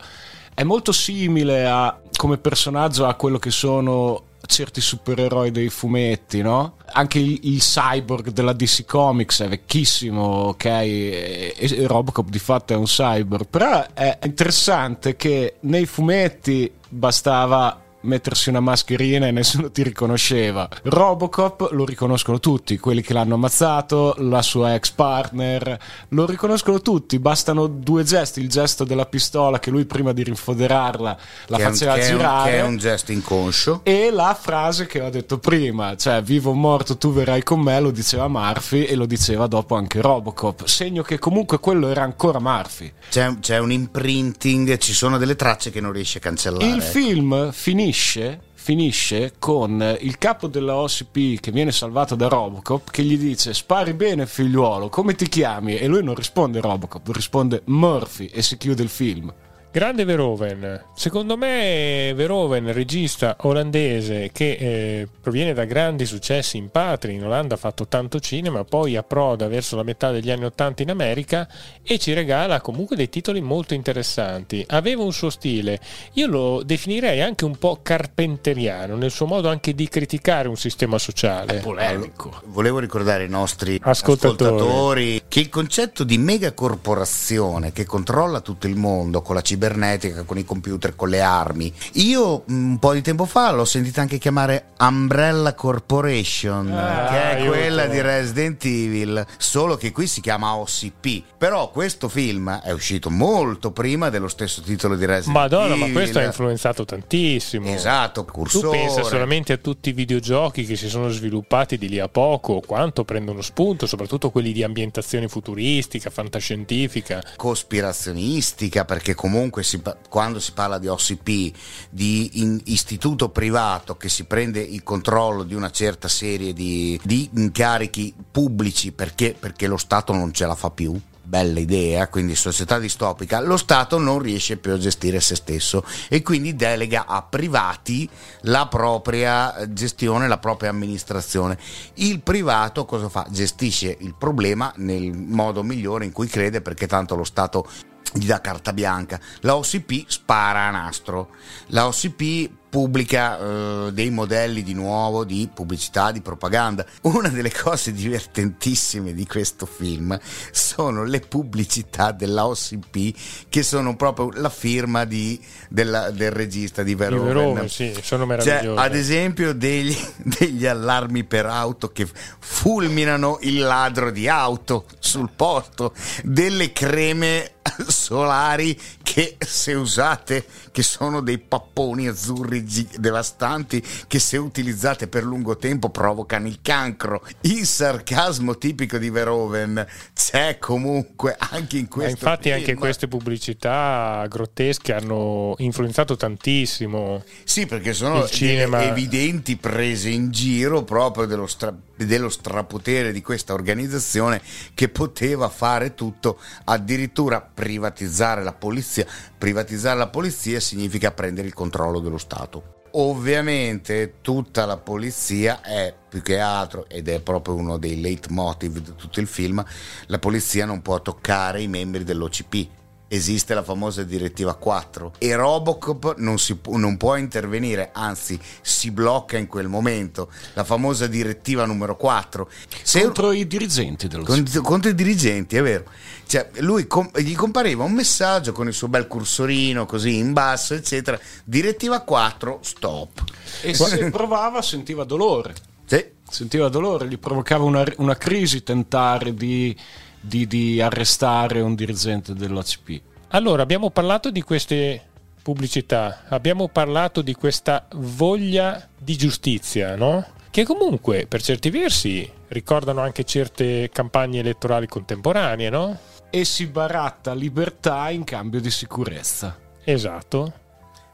è 0.59 0.65
molto 0.65 0.91
simile 0.91 1.65
a, 1.65 2.01
come 2.17 2.37
personaggio 2.37 3.05
a 3.05 3.13
quello 3.13 3.39
che 3.39 3.49
sono 3.49 4.23
certi 4.45 4.81
supereroi 4.81 5.51
dei 5.51 5.69
fumetti, 5.69 6.41
no? 6.41 6.75
Anche 6.91 7.17
il, 7.19 7.39
il 7.43 7.59
cyborg 7.59 8.31
della 8.31 8.51
DC 8.51 8.83
Comics 8.83 9.43
è 9.43 9.47
vecchissimo, 9.47 10.21
ok? 10.21 10.65
E, 10.65 11.55
e 11.57 11.87
Robocop 11.87 12.27
di 12.27 12.39
fatto 12.39 12.73
è 12.73 12.75
un 12.75 12.83
cyborg, 12.83 13.47
però 13.49 13.85
è 13.93 14.17
interessante 14.25 15.15
che 15.15 15.55
nei 15.61 15.85
fumetti 15.85 16.69
bastava 16.89 17.81
mettersi 18.01 18.49
una 18.49 18.59
mascherina 18.59 19.27
e 19.27 19.31
nessuno 19.31 19.71
ti 19.71 19.83
riconosceva. 19.83 20.67
Robocop 20.83 21.69
lo 21.71 21.85
riconoscono 21.85 22.39
tutti, 22.39 22.77
quelli 22.77 23.01
che 23.01 23.13
l'hanno 23.13 23.35
ammazzato, 23.35 24.15
la 24.19 24.41
sua 24.41 24.75
ex 24.75 24.91
partner, 24.91 25.77
lo 26.09 26.25
riconoscono 26.25 26.81
tutti, 26.81 27.19
bastano 27.19 27.67
due 27.67 28.03
gesti, 28.03 28.39
il 28.39 28.49
gesto 28.49 28.83
della 28.83 29.05
pistola 29.05 29.59
che 29.59 29.69
lui 29.69 29.85
prima 29.85 30.13
di 30.13 30.23
rinfoderarla 30.23 31.17
la 31.47 31.57
che, 31.57 31.63
faceva 31.63 31.93
un- 31.93 32.01
girare 32.01 32.51
che 32.51 32.57
è 32.57 32.63
un 32.63 32.77
gesto 32.77 33.11
inconscio. 33.11 33.81
e 33.83 34.11
la 34.11 34.37
frase 34.39 34.85
che 34.85 35.01
ho 35.01 35.09
detto 35.09 35.39
prima, 35.39 35.95
cioè 35.95 36.21
vivo 36.21 36.51
o 36.51 36.53
morto 36.53 36.97
tu 36.97 37.11
verrai 37.11 37.43
con 37.43 37.59
me, 37.59 37.79
lo 37.79 37.91
diceva 37.91 38.27
Murphy 38.27 38.83
e 38.83 38.95
lo 38.95 39.05
diceva 39.05 39.47
dopo 39.47 39.75
anche 39.75 40.01
Robocop, 40.01 40.65
segno 40.65 41.03
che 41.03 41.19
comunque 41.19 41.59
quello 41.59 41.89
era 41.89 42.03
ancora 42.03 42.39
Murphy. 42.39 42.91
C'è, 43.09 43.39
c'è 43.39 43.57
un 43.57 43.71
imprinting, 43.71 44.77
ci 44.77 44.93
sono 44.93 45.17
delle 45.17 45.35
tracce 45.35 45.71
che 45.71 45.81
non 45.81 45.91
riesce 45.91 46.19
a 46.19 46.21
cancellare. 46.21 46.65
Il 46.65 46.75
ecco. 46.75 46.91
film 46.91 47.51
finisce 47.51 47.88
finisce 47.91 49.33
con 49.39 49.97
il 50.01 50.17
capo 50.17 50.47
della 50.47 50.75
OCP 50.75 51.39
che 51.39 51.51
viene 51.51 51.71
salvato 51.71 52.15
da 52.15 52.27
Robocop 52.27 52.91
che 52.91 53.03
gli 53.03 53.17
dice 53.17 53.53
spari 53.53 53.93
bene 53.93 54.27
figliuolo 54.27 54.89
come 54.89 55.15
ti 55.15 55.27
chiami? 55.27 55.77
E 55.77 55.87
lui 55.87 56.03
non 56.03 56.15
risponde 56.15 56.61
Robocop 56.61 57.07
risponde 57.09 57.61
Murphy 57.65 58.25
e 58.27 58.41
si 58.41 58.57
chiude 58.57 58.83
il 58.83 58.89
film 58.89 59.33
Grande 59.71 60.03
Verhoeven. 60.03 60.85
Secondo 60.95 61.37
me 61.37 62.11
Verhoeven, 62.15 62.73
regista 62.73 63.35
olandese 63.41 64.31
che 64.33 64.57
eh, 64.59 65.07
proviene 65.21 65.53
da 65.53 65.65
grandi 65.65 66.07
successi 66.07 66.57
in 66.57 66.69
patria, 66.71 67.13
in 67.13 67.23
Olanda 67.23 67.53
ha 67.53 67.57
fatto 67.57 67.87
tanto 67.87 68.19
cinema, 68.19 68.63
poi 68.63 68.95
approda 68.95 69.47
verso 69.47 69.75
la 69.75 69.83
metà 69.83 70.09
degli 70.09 70.31
anni 70.31 70.45
Ottanta 70.45 70.81
in 70.81 70.89
America 70.89 71.47
e 71.83 71.99
ci 71.99 72.13
regala 72.13 72.61
comunque 72.61 72.95
dei 72.95 73.09
titoli 73.09 73.41
molto 73.41 73.75
interessanti. 73.75 74.65
Aveva 74.69 75.03
un 75.03 75.13
suo 75.13 75.29
stile, 75.29 75.79
io 76.13 76.25
lo 76.25 76.63
definirei 76.63 77.21
anche 77.21 77.45
un 77.45 77.55
po' 77.55 77.79
carpenteriano, 77.83 78.95
nel 78.95 79.11
suo 79.11 79.27
modo 79.27 79.49
anche 79.49 79.75
di 79.75 79.87
criticare 79.87 80.47
un 80.47 80.57
sistema 80.57 80.97
sociale. 80.97 81.59
polemico 81.59 82.41
Volevo 82.45 82.79
ricordare 82.79 83.23
ai 83.23 83.29
nostri 83.29 83.79
Ascoltatori. 83.83 84.49
ascoltatori. 84.49 85.21
che 85.27 85.39
il 85.39 85.49
concetto 85.49 86.03
di 86.03 86.17
megacorporazione 86.17 87.71
che 87.71 87.85
controlla 87.85 88.41
tutto 88.41 88.65
il 88.65 88.75
mondo 88.75 89.21
con 89.21 89.35
la 89.35 89.41
CB 89.41 89.57
cibernetica, 89.59 90.23
con 90.23 90.37
i 90.37 90.45
computer, 90.45 90.95
con 90.95 91.09
le 91.09 91.21
armi. 91.21 91.71
Io 91.93 92.43
un 92.47 92.77
po' 92.79 92.93
di 92.93 93.01
tempo 93.01 93.25
fa 93.25 93.51
l'ho 93.51 93.65
sentita 93.65 93.99
anche 94.01 94.17
chiamare 94.17 94.67
Umbrella 94.79 95.53
Corporation, 95.53 96.71
Ah, 96.71 97.07
che 97.09 97.37
è 97.37 97.45
quella 97.45 97.85
di 97.87 97.99
Resident 97.99 98.63
Evil, 98.63 99.25
solo 99.37 99.75
che 99.75 99.91
qui 99.91 100.07
si 100.07 100.21
chiama 100.21 100.55
OCP. 100.55 101.23
Però 101.37 101.69
questo 101.71 102.07
film 102.07 102.49
è 102.61 102.71
uscito 102.71 103.09
molto 103.09 103.71
prima 103.71 104.09
dello 104.09 104.27
stesso 104.29 104.61
titolo 104.61 104.95
di 104.95 105.05
Resident 105.05 105.35
Madonna, 105.35 105.73
Evil. 105.75 105.87
ma 105.87 105.91
questo 105.91 106.19
ha 106.19 106.23
influenzato 106.23 106.85
tantissimo. 106.85 107.67
Esatto, 107.67 108.23
Tu 108.23 108.31
cursore. 108.31 108.77
pensa 108.77 109.03
solamente 109.03 109.53
a 109.53 109.57
tutti 109.57 109.89
i 109.89 109.93
videogiochi 109.93 110.65
che 110.65 110.75
si 110.77 110.87
sono 110.87 111.09
sviluppati 111.09 111.77
di 111.77 111.89
lì 111.89 111.99
a 111.99 112.07
poco, 112.07 112.61
quanto 112.65 113.03
prendono 113.03 113.41
spunto, 113.41 113.85
soprattutto 113.85 114.29
quelli 114.29 114.51
di 114.53 114.63
ambientazione 114.63 115.27
futuristica, 115.27 116.09
fantascientifica. 116.09 117.21
cospirazionistica 117.35 118.85
perché 118.85 119.15
comunque 119.15 119.47
si 119.61 119.79
pa- 119.79 119.97
quando 120.07 120.39
si 120.39 120.51
parla 120.53 120.77
di 120.77 120.87
OCP 120.87 121.55
di 121.89 122.61
istituto 122.65 123.29
privato 123.29 123.97
che 123.97 124.09
si 124.09 124.25
prende 124.25 124.59
il 124.59 124.83
controllo 124.83 125.43
di 125.43 125.53
una 125.53 125.71
certa 125.71 126.07
serie 126.07 126.53
di, 126.53 126.99
di 127.03 127.29
incarichi 127.33 128.13
pubblici 128.31 128.91
perché, 128.91 129.35
perché 129.37 129.67
lo 129.67 129.77
Stato 129.77 130.13
non 130.13 130.33
ce 130.33 130.45
la 130.45 130.55
fa 130.55 130.69
più 130.69 130.99
bella 131.29 131.59
idea, 131.59 132.07
quindi 132.07 132.33
società 132.33 132.79
distopica, 132.79 133.39
lo 133.39 133.55
Stato 133.55 133.99
non 133.99 134.17
riesce 134.17 134.57
più 134.57 134.73
a 134.73 134.79
gestire 134.79 135.19
se 135.19 135.35
stesso 135.35 135.85
e 136.09 136.23
quindi 136.23 136.55
delega 136.55 137.05
a 137.05 137.21
privati 137.21 138.09
la 138.41 138.67
propria 138.67 139.53
gestione, 139.69 140.27
la 140.27 140.39
propria 140.39 140.71
amministrazione. 140.71 141.57
Il 141.95 142.21
privato 142.21 142.85
cosa 142.85 143.09
fa? 143.09 143.27
Gestisce 143.29 143.95
il 143.99 144.15
problema 144.17 144.73
nel 144.77 145.15
modo 145.15 145.61
migliore 145.61 146.05
in 146.05 146.11
cui 146.11 146.27
crede 146.27 146.61
perché 146.61 146.87
tanto 146.87 147.15
lo 147.15 147.23
Stato 147.23 147.69
gli 148.13 148.25
dà 148.25 148.41
carta 148.41 148.73
bianca. 148.73 149.19
La 149.41 149.55
OCP 149.55 150.05
spara 150.07 150.67
a 150.67 150.71
nastro. 150.71 151.29
La 151.67 151.87
OCP 151.87 152.49
pubblica 152.69 153.39
eh, 153.87 153.89
dei 153.91 154.09
modelli 154.11 154.61
di 154.63 154.73
nuovo 154.73 155.23
di 155.25 155.49
pubblicità, 155.53 156.11
di 156.11 156.21
propaganda. 156.21 156.85
Una 157.01 157.29
delle 157.29 157.51
cose 157.51 157.91
divertentissime 157.91 159.13
di 159.13 159.25
questo 159.25 159.65
film 159.65 160.17
sono 160.51 161.03
le 161.03 161.19
pubblicità 161.19 162.11
della 162.11 162.45
OCP 162.45 163.17
che 163.49 163.63
sono 163.63 163.95
proprio 163.95 164.29
la 164.33 164.49
firma 164.49 165.05
di- 165.05 165.39
della- 165.67 166.11
del 166.11 166.31
regista 166.31 166.83
di 166.83 166.87
Di 166.89 166.95
Verhoeven. 166.95 167.67
Sì, 167.69 167.93
sono 168.01 168.25
Cioè, 168.27 168.37
meravigliosi. 168.37 168.79
ad 168.85 168.95
esempio, 168.95 169.53
degli, 169.53 169.95
degli 170.39 170.65
allarmi 170.65 171.23
per 171.23 171.45
auto 171.47 171.91
che 171.91 172.07
fulminano 172.39 173.37
il 173.41 173.59
ladro 173.59 174.11
di 174.11 174.27
auto 174.27 174.85
sul 174.99 175.29
posto, 175.35 175.93
delle 176.23 176.71
creme 176.71 177.53
solari 177.87 178.77
che 179.11 179.37
se 179.39 179.73
usate, 179.73 180.45
che 180.71 180.83
sono 180.83 181.21
dei 181.21 181.39
papponi 181.39 182.07
azzurri 182.07 182.63
gi- 182.63 182.87
devastanti, 182.99 183.83
che 184.07 184.19
se 184.19 184.37
utilizzate 184.37 185.07
per 185.07 185.23
lungo 185.23 185.57
tempo 185.57 185.89
provocano 185.89 186.45
il 186.45 186.59
cancro. 186.61 187.25
Il 187.41 187.65
sarcasmo 187.65 188.59
tipico 188.59 188.99
di 188.99 189.09
Verhoeven 189.09 189.83
c'è 190.13 190.59
comunque 190.59 191.35
anche 191.39 191.77
in 191.77 191.87
Ma 191.89 191.95
questo 191.95 192.11
infatti 192.11 192.51
anche 192.51 192.65
film. 192.65 192.77
queste 192.77 193.07
pubblicità 193.07 194.23
grottesche 194.29 194.93
hanno 194.93 195.55
influenzato 195.57 196.15
tantissimo. 196.15 197.23
Sì, 197.43 197.65
perché 197.65 197.93
sono 197.93 198.27
evidenti 198.29 199.57
prese 199.57 200.09
in 200.09 200.29
giro 200.29 200.83
proprio 200.83 201.25
dello, 201.25 201.47
stra- 201.47 201.75
dello 201.95 202.29
strapotere 202.29 203.11
di 203.11 203.23
questa 203.23 203.53
organizzazione 203.53 204.39
che 204.75 204.87
poteva 204.87 205.49
fare 205.49 205.95
tutto, 205.95 206.39
addirittura 206.65 207.41
privatizzare 207.41 208.43
la 208.43 208.53
polizia. 208.53 208.97
Privatizzare 209.37 209.97
la 209.97 210.07
polizia 210.07 210.59
significa 210.59 211.11
prendere 211.11 211.47
il 211.47 211.53
controllo 211.53 211.99
dello 211.99 212.17
Stato. 212.17 212.77
Ovviamente 212.93 214.15
tutta 214.21 214.65
la 214.65 214.77
polizia 214.77 215.61
è 215.61 215.93
più 216.09 216.23
che 216.23 216.39
altro, 216.39 216.87
ed 216.89 217.07
è 217.07 217.21
proprio 217.21 217.53
uno 217.53 217.77
dei 217.77 218.01
leitmotiv 218.01 218.79
di 218.79 218.95
tutto 218.95 219.19
il 219.19 219.27
film, 219.27 219.63
la 220.07 220.17
polizia 220.19 220.65
non 220.65 220.81
può 220.81 220.99
toccare 221.01 221.61
i 221.61 221.67
membri 221.67 222.03
dell'OCP. 222.03 222.67
Esiste 223.11 223.55
la 223.55 223.63
famosa 223.63 224.03
direttiva 224.03 224.53
4 224.53 225.13
e 225.17 225.35
Robocop 225.35 226.17
non, 226.17 226.37
si 226.37 226.55
pu- 226.55 226.75
non 226.75 226.95
può 226.95 227.15
intervenire, 227.15 227.89
anzi 227.91 228.39
si 228.61 228.91
blocca 228.91 229.35
in 229.35 229.47
quel 229.47 229.67
momento. 229.67 230.29
La 230.53 230.63
famosa 230.63 231.07
direttiva 231.07 231.65
numero 231.65 231.95
4. 231.95 232.47
Se 232.83 233.01
Contro 233.01 233.31
i 233.31 233.47
dirigenti 233.47 234.07
dello 234.07 234.23
con- 234.25 234.47
contro 234.61 234.91
i 234.91 234.93
dirigenti, 234.93 235.55
è 235.55 235.63
vero. 235.63 235.85
Cioè, 236.27 236.51
lui 236.59 236.85
com- 236.85 237.09
gli 237.17 237.33
compariva 237.33 237.83
un 237.83 237.93
messaggio 237.93 238.51
con 238.51 238.67
il 238.67 238.73
suo 238.73 238.87
bel 238.87 239.07
cursorino 239.07 239.87
così 239.87 240.17
in 240.17 240.31
basso, 240.31 240.75
eccetera. 240.75 241.19
Direttiva 241.43 242.01
4, 242.01 242.59
stop. 242.61 243.23
E 243.63 243.73
se 243.73 244.11
provava 244.11 244.61
sentiva 244.61 245.03
dolore. 245.03 245.55
Sì. 245.85 246.05
Sentiva 246.29 246.69
dolore, 246.69 247.07
gli 247.07 247.17
provocava 247.17 247.63
una, 247.63 247.83
una 247.97 248.15
crisi 248.15 248.61
tentare 248.61 249.33
di, 249.33 249.75
di- 250.19 250.47
di 250.47 250.81
arrestare 250.81 251.61
un 251.61 251.75
dirigente 251.75 252.33
dell'ACP. 252.33 253.01
Allora, 253.29 253.61
abbiamo 253.61 253.89
parlato 253.89 254.31
di 254.31 254.41
queste 254.41 255.03
pubblicità, 255.41 256.23
abbiamo 256.29 256.67
parlato 256.67 257.21
di 257.21 257.33
questa 257.33 257.87
voglia 257.95 258.87
di 258.97 259.15
giustizia, 259.15 259.95
no? 259.95 260.25
Che 260.51 260.63
comunque, 260.65 261.27
per 261.27 261.41
certi 261.41 261.69
versi, 261.69 262.29
ricordano 262.49 263.01
anche 263.01 263.23
certe 263.23 263.89
campagne 263.91 264.39
elettorali 264.39 264.87
contemporanee, 264.87 265.69
no? 265.69 265.97
E 266.29 266.43
si 266.43 266.65
baratta 266.65 267.33
libertà 267.33 268.09
in 268.09 268.23
cambio 268.23 268.59
di 268.59 268.71
sicurezza. 268.71 269.57
Esatto. 269.83 270.53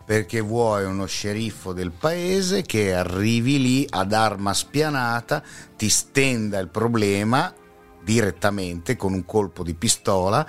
Perché 0.05 0.39
vuoi 0.39 0.85
uno 0.85 1.05
sceriffo 1.05 1.73
del 1.73 1.91
paese 1.91 2.61
che 2.61 2.93
arrivi 2.93 3.59
lì 3.59 3.87
ad 3.89 4.13
arma 4.13 4.53
spianata, 4.53 5.41
ti 5.75 5.89
stenda 5.89 6.59
il 6.59 6.67
problema 6.67 7.53
direttamente 8.05 8.95
con 8.95 9.11
un 9.13 9.25
colpo 9.25 9.63
di 9.63 9.73
pistola 9.73 10.47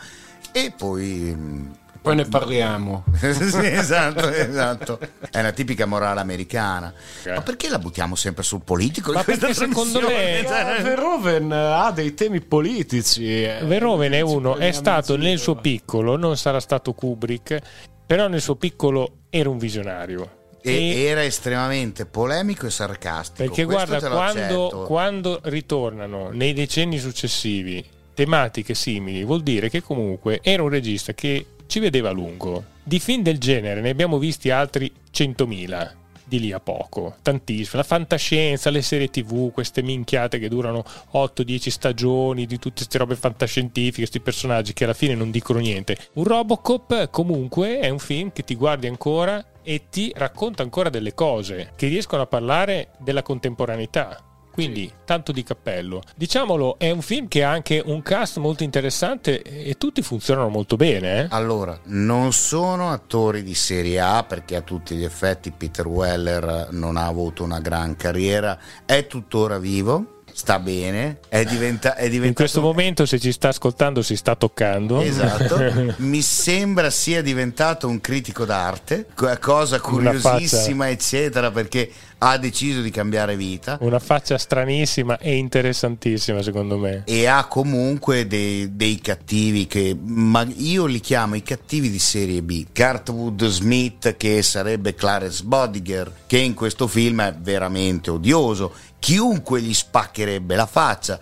e 0.52 0.72
poi 0.76 1.34
mm, 1.34 1.70
Poi 2.02 2.14
ne 2.14 2.24
parliamo. 2.26 3.04
sì, 3.18 3.66
esatto, 3.66 4.28
esatto. 4.28 4.98
È 5.30 5.40
una 5.40 5.50
tipica 5.50 5.86
morale 5.86 6.20
americana. 6.20 6.92
Ma 7.34 7.40
perché 7.40 7.68
la 7.68 7.78
buttiamo 7.80 8.14
sempre 8.14 8.44
sul 8.44 8.60
politico? 8.62 9.10
Ma 9.12 9.24
perché 9.24 9.52
secondo 9.54 10.00
me- 10.02 10.44
Cioè, 10.46 10.82
Verhoeven 10.82 11.50
ha 11.50 11.90
dei 11.90 12.14
temi 12.14 12.40
politici. 12.42 13.42
eh. 13.42 13.58
Verhoeven 13.64 14.12
è 14.12 14.20
uno, 14.20 14.56
è 14.56 14.70
stato 14.70 15.16
nel 15.16 15.38
suo 15.38 15.56
piccolo, 15.56 16.16
non 16.16 16.36
sarà 16.36 16.60
stato 16.60 16.92
Kubrick, 16.92 17.58
però 18.06 18.28
nel 18.28 18.40
suo 18.40 18.54
piccolo 18.54 19.22
era 19.30 19.48
un 19.48 19.58
visionario. 19.58 20.44
E 20.70 21.02
era 21.04 21.24
estremamente 21.24 22.06
polemico 22.06 22.66
e 22.66 22.70
sarcastico. 22.70 23.48
Perché 23.48 23.64
Questo 23.64 23.86
guarda, 23.86 24.08
quando, 24.10 24.84
quando 24.86 25.40
ritornano 25.44 26.30
nei 26.30 26.52
decenni 26.52 26.98
successivi 26.98 27.84
tematiche 28.14 28.74
simili, 28.74 29.24
vuol 29.24 29.42
dire 29.42 29.68
che 29.68 29.82
comunque 29.82 30.40
era 30.42 30.62
un 30.62 30.70
regista 30.70 31.12
che 31.12 31.46
ci 31.66 31.78
vedeva 31.80 32.08
a 32.08 32.12
lungo. 32.12 32.64
Di 32.82 32.98
film 32.98 33.22
del 33.22 33.38
genere 33.38 33.80
ne 33.80 33.90
abbiamo 33.90 34.18
visti 34.18 34.50
altri 34.50 34.92
100.000 35.12 36.04
di 36.26 36.40
lì 36.40 36.52
a 36.52 36.60
poco, 36.60 37.16
tantissimo. 37.22 37.78
La 37.80 37.86
fantascienza, 37.86 38.70
le 38.70 38.82
serie 38.82 39.08
tv, 39.08 39.52
queste 39.52 39.82
minchiate 39.82 40.38
che 40.38 40.48
durano 40.48 40.84
8-10 41.12 41.68
stagioni 41.68 42.46
di 42.46 42.58
tutte 42.58 42.76
queste 42.76 42.98
robe 42.98 43.16
fantascientifiche, 43.16 43.98
questi 43.98 44.20
personaggi 44.20 44.72
che 44.72 44.84
alla 44.84 44.94
fine 44.94 45.14
non 45.14 45.30
dicono 45.30 45.60
niente. 45.60 45.96
Un 46.14 46.24
Robocop 46.24 47.10
comunque 47.10 47.78
è 47.78 47.88
un 47.88 47.98
film 47.98 48.32
che 48.32 48.44
ti 48.44 48.54
guardi 48.54 48.86
ancora 48.86 49.44
e 49.62 49.84
ti 49.90 50.12
racconta 50.14 50.62
ancora 50.62 50.90
delle 50.90 51.14
cose 51.14 51.72
che 51.76 51.88
riescono 51.88 52.22
a 52.22 52.26
parlare 52.26 52.90
della 52.98 53.22
contemporaneità. 53.22 54.25
Quindi, 54.56 54.90
tanto 55.04 55.32
di 55.32 55.42
cappello. 55.42 56.00
Diciamolo, 56.16 56.78
è 56.78 56.90
un 56.90 57.02
film 57.02 57.28
che 57.28 57.44
ha 57.44 57.50
anche 57.50 57.82
un 57.84 58.00
cast 58.00 58.38
molto 58.38 58.62
interessante 58.62 59.42
e 59.42 59.74
tutti 59.74 60.00
funzionano 60.00 60.48
molto 60.48 60.76
bene. 60.76 61.24
eh. 61.24 61.26
Allora, 61.28 61.78
non 61.84 62.32
sono 62.32 62.90
attori 62.90 63.42
di 63.42 63.52
serie 63.52 64.00
A 64.00 64.24
perché 64.24 64.56
a 64.56 64.62
tutti 64.62 64.94
gli 64.94 65.04
effetti 65.04 65.50
Peter 65.50 65.86
Weller 65.86 66.68
non 66.70 66.96
ha 66.96 67.04
avuto 67.04 67.44
una 67.44 67.60
gran 67.60 67.96
carriera, 67.96 68.58
è 68.86 69.06
tuttora 69.06 69.58
vivo, 69.58 70.15
sta 70.36 70.58
bene, 70.58 71.20
è, 71.28 71.44
diventa- 71.44 71.94
è 71.94 72.10
diventato... 72.10 72.26
In 72.26 72.34
questo 72.34 72.60
momento, 72.60 73.06
se 73.06 73.18
ci 73.18 73.32
sta 73.32 73.48
ascoltando, 73.48 74.02
si 74.02 74.16
sta 74.16 74.36
toccando. 74.36 75.00
Esatto, 75.00 75.94
mi 75.98 76.20
sembra 76.20 76.90
sia 76.90 77.22
diventato 77.22 77.88
un 77.88 78.02
critico 78.02 78.44
d'arte, 78.44 79.06
co- 79.14 79.34
cosa 79.40 79.80
curiosissima, 79.80 80.90
eccetera, 80.90 81.50
perché 81.50 81.90
ha 82.18 82.36
deciso 82.36 82.80
di 82.80 82.90
cambiare 82.90 83.36
vita 83.36 83.76
Una 83.80 83.98
faccia 83.98 84.38
stranissima 84.38 85.18
e 85.18 85.36
interessantissima, 85.36 86.42
secondo 86.42 86.76
me. 86.78 87.02
e 87.06 87.26
ha 87.26 87.44
comunque 87.46 88.26
dei, 88.26 88.76
dei 88.76 88.98
cattivi 89.00 89.66
che 89.66 89.96
ma 89.98 90.46
io 90.56 90.84
li 90.84 91.00
chiamo 91.00 91.34
i 91.34 91.42
cattivi 91.42 91.90
di 91.90 91.98
serie 91.98 92.42
B. 92.42 92.66
Cartwood 92.72 93.46
Smith, 93.46 94.16
che 94.18 94.42
sarebbe 94.42 94.94
Clarence 94.94 95.42
Bodiger, 95.44 96.12
che 96.26 96.38
in 96.38 96.52
questo 96.52 96.86
film 96.86 97.22
è 97.22 97.34
veramente 97.34 98.10
odioso, 98.10 98.72
chiunque 99.06 99.60
gli 99.60 99.72
spaccherebbe 99.72 100.56
la 100.56 100.66
faccia. 100.66 101.20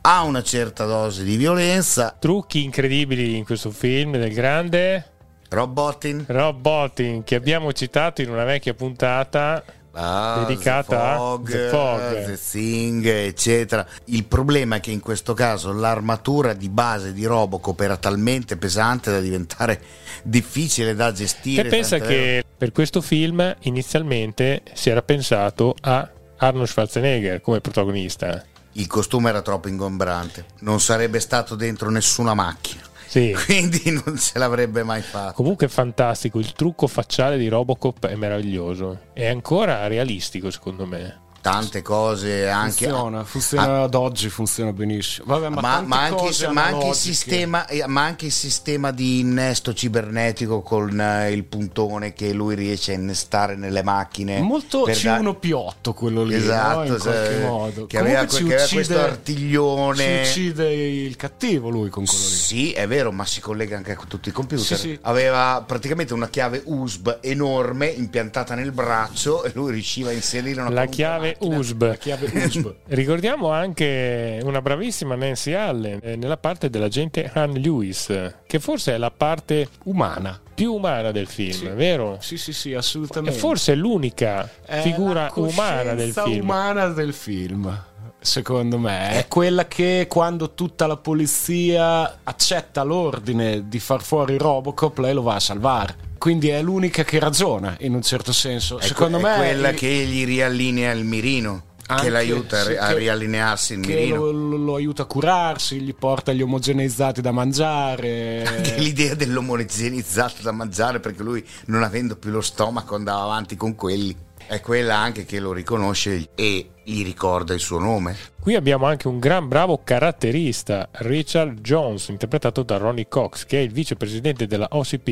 Ha 0.00 0.22
una 0.22 0.42
certa 0.42 0.84
dose 0.84 1.22
di 1.22 1.36
violenza, 1.36 2.16
Trucchi 2.18 2.64
incredibili 2.64 3.36
in 3.36 3.44
questo 3.44 3.70
film 3.70 4.16
del 4.16 4.34
grande. 4.34 5.04
Rob 5.50 5.70
Bottin. 5.70 6.24
Rob 6.26 6.58
Bottin, 6.58 7.22
che 7.22 7.36
abbiamo 7.36 7.72
citato 7.72 8.20
in 8.20 8.30
una 8.30 8.42
vecchia 8.42 8.74
puntata 8.74 9.62
Ah, 9.92 10.44
dedicata 10.44 10.88
The 10.88 10.96
a 10.96 11.16
Fog, 11.16 11.50
The 11.50 11.68
Fog. 11.68 12.24
The 12.24 12.38
Thing, 12.50 13.06
eccetera. 13.06 13.86
Il 14.06 14.24
problema 14.24 14.76
è 14.76 14.80
che 14.80 14.90
in 14.90 15.00
questo 15.00 15.32
caso 15.32 15.72
l'armatura 15.72 16.52
di 16.52 16.68
base 16.68 17.12
di 17.12 17.24
Robocop 17.26 17.78
era 17.80 17.96
talmente 17.96 18.56
pesante 18.56 19.12
da 19.12 19.20
diventare 19.20 19.80
difficile 20.24 20.96
da 20.96 21.12
gestire. 21.12 21.62
Te 21.62 21.68
pensa 21.68 21.98
che 21.98 22.44
per 22.56 22.72
questo 22.72 23.00
film 23.00 23.54
inizialmente 23.60 24.62
si 24.72 24.90
era 24.90 25.02
pensato 25.02 25.76
a 25.82 26.08
Arnold 26.40 26.66
Schwarzenegger 26.68 27.40
come 27.40 27.60
protagonista. 27.60 28.44
il 28.74 28.86
costume 28.86 29.28
era 29.30 29.42
troppo 29.42 29.68
ingombrante, 29.68 30.46
non 30.60 30.80
sarebbe 30.80 31.20
stato 31.20 31.54
dentro 31.54 31.90
nessuna 31.90 32.34
macchina, 32.34 32.82
Sì. 33.06 33.34
quindi 33.44 33.90
non 33.90 34.16
ce 34.18 34.38
l'avrebbe 34.38 34.82
mai 34.82 35.02
fatto. 35.02 35.32
Comunque 35.34 35.66
è 35.66 35.68
fantastico, 35.68 36.38
il 36.38 36.52
trucco 36.52 36.86
facciale 36.86 37.36
di 37.36 37.48
Robocop 37.48 38.06
è 38.06 38.14
meraviglioso. 38.14 39.00
È 39.12 39.26
ancora 39.26 39.86
realistico 39.86 40.50
secondo 40.50 40.86
me. 40.86 41.28
Tante 41.40 41.80
cose 41.80 42.48
anche 42.48 42.84
funziona, 42.84 43.24
funziona 43.24 43.82
ad 43.82 43.94
oggi, 43.94 44.28
funziona 44.28 44.72
benissimo. 44.74 45.24
Vabbè, 45.26 45.48
ma, 45.48 45.60
ma, 45.60 45.80
ma 45.80 46.00
anche, 46.02 46.48
ma 46.48 46.64
anche 46.64 46.92
sistema, 46.92 47.66
eh, 47.66 47.86
ma 47.86 48.04
anche 48.04 48.26
il 48.26 48.32
sistema 48.32 48.90
di 48.90 49.20
innesto 49.20 49.72
cibernetico 49.72 50.60
con 50.60 51.00
eh, 51.00 51.30
il 51.32 51.44
puntone 51.44 52.12
che 52.12 52.32
lui 52.34 52.54
riesce 52.54 52.92
a 52.92 52.96
innestare 52.96 53.56
nelle 53.56 53.82
macchine. 53.82 54.40
Molto 54.40 54.82
per 54.82 55.00
dar- 55.00 55.22
C1P8 55.22 55.94
quello 55.94 56.24
lì, 56.24 56.34
Esatto, 56.34 56.78
no? 56.78 56.94
in 56.94 56.98
qualche 56.98 57.30
cioè, 57.30 57.40
modo. 57.40 57.86
che 57.86 57.98
aveva, 57.98 58.26
Comunque 58.26 58.36
ci 58.38 58.44
che 58.44 58.52
aveva 58.52 58.64
uccide- 58.64 58.84
questo 58.86 58.98
artiglione. 59.00 60.24
Ci 60.24 60.30
uccide 60.30 60.74
il 60.74 61.16
cattivo 61.16 61.70
lui 61.70 61.88
con 61.88 62.04
quello 62.04 62.22
lì. 62.22 62.30
Sì, 62.30 62.72
è 62.72 62.86
vero, 62.86 63.12
ma 63.12 63.24
si 63.24 63.40
collega 63.40 63.76
anche 63.76 63.94
con 63.94 64.08
tutti 64.08 64.28
i 64.28 64.32
computer. 64.32 64.76
Sì, 64.76 64.76
sì. 64.76 64.98
Aveva 65.02 65.64
praticamente 65.66 66.12
una 66.12 66.28
chiave 66.28 66.62
USB 66.66 67.18
enorme 67.22 67.86
impiantata 67.86 68.54
nel 68.54 68.72
braccio 68.72 69.44
e 69.44 69.52
lui 69.54 69.72
riusciva 69.72 70.10
a 70.10 70.12
inserire 70.12 70.60
una 70.60 70.68
La 70.70 70.86
qualunque 70.86 71.29
chiave. 71.38 71.56
USB. 71.56 71.82
La 71.82 71.94
chiave 71.96 72.26
USB. 72.46 72.74
Ricordiamo 72.86 73.50
anche 73.50 74.40
una 74.42 74.60
bravissima 74.60 75.14
Nancy 75.14 75.52
Allen 75.52 75.98
eh, 76.02 76.16
nella 76.16 76.36
parte 76.36 76.70
dell'agente 76.70 77.30
Han 77.34 77.52
Lewis, 77.52 78.12
che 78.46 78.58
forse 78.58 78.94
è 78.94 78.98
la 78.98 79.10
parte 79.10 79.68
Umana. 79.84 80.38
più 80.54 80.74
umana 80.74 81.10
del 81.10 81.26
film, 81.26 81.52
Sì. 81.52 81.68
vero? 81.68 82.18
Sì, 82.20 82.36
sì, 82.36 82.52
sì, 82.52 82.74
assolutamente. 82.74 83.38
forse 83.38 83.72
è 83.72 83.74
l'unica 83.76 84.48
È 84.64 84.80
figura 84.80 85.30
la 85.34 85.42
umana 85.42 85.94
del 85.94 86.12
film. 86.12 86.42
umana 86.42 86.86
del 86.88 87.12
film. 87.12 87.84
Secondo 88.22 88.76
me 88.78 89.12
è 89.12 89.28
quella 89.28 89.66
che 89.66 90.04
quando 90.06 90.52
tutta 90.52 90.86
la 90.86 90.98
polizia 90.98 92.18
accetta 92.22 92.82
l'ordine 92.82 93.66
di 93.68 93.78
far 93.78 94.02
fuori 94.02 94.36
Robocop, 94.36 94.98
lei 94.98 95.14
lo 95.14 95.22
va 95.22 95.36
a 95.36 95.40
salvare. 95.40 96.08
Quindi 96.20 96.50
è 96.50 96.60
l'unica 96.60 97.02
che 97.02 97.18
ragiona 97.18 97.76
in 97.80 97.94
un 97.94 98.02
certo 98.02 98.30
senso. 98.34 98.78
È 98.78 98.84
Secondo 98.84 99.18
que- 99.20 99.26
è 99.26 99.32
me 99.32 99.36
quella 99.38 99.68
il- 99.70 99.76
che 99.76 99.88
gli 99.88 100.26
riallinea 100.26 100.92
il 100.92 101.04
mirino. 101.06 101.62
Anche, 101.86 102.04
che 102.04 102.10
l'aiuta 102.10 102.60
a, 102.60 102.64
sì, 102.64 102.74
a 102.76 102.86
che- 102.88 102.98
riallinearsi 102.98 103.72
il 103.72 103.78
mirino. 103.80 104.16
lo, 104.16 104.30
lo- 104.30 104.56
lo 104.58 104.74
aiuta 104.76 105.02
a 105.02 105.06
curarsi, 105.06 105.80
gli 105.80 105.94
porta 105.94 106.32
gli 106.32 106.42
omogeneizzati 106.42 107.22
da 107.22 107.32
mangiare. 107.32 108.44
Anche 108.44 108.74
l'idea 108.78 109.14
dell'omogenizzato 109.14 110.42
da 110.42 110.52
mangiare 110.52 111.00
perché 111.00 111.22
lui 111.22 111.44
non 111.66 111.82
avendo 111.82 112.16
più 112.16 112.30
lo 112.30 112.42
stomaco 112.42 112.94
andava 112.94 113.22
avanti 113.22 113.56
con 113.56 113.74
quelli. 113.74 114.14
È 114.50 114.60
quella 114.60 114.96
anche 114.96 115.24
che 115.24 115.38
lo 115.38 115.52
riconosce 115.52 116.30
e 116.34 116.70
gli 116.82 117.04
ricorda 117.04 117.54
il 117.54 117.60
suo 117.60 117.78
nome. 117.78 118.16
Qui 118.40 118.56
abbiamo 118.56 118.86
anche 118.86 119.06
un 119.06 119.20
gran 119.20 119.46
bravo 119.46 119.80
caratterista, 119.84 120.88
Richard 120.90 121.60
Jones, 121.60 122.08
interpretato 122.08 122.64
da 122.64 122.76
Ronnie 122.76 123.06
Cox, 123.06 123.44
che 123.44 123.58
è 123.58 123.60
il 123.60 123.70
vicepresidente 123.70 124.48
della 124.48 124.66
OCP 124.68 125.08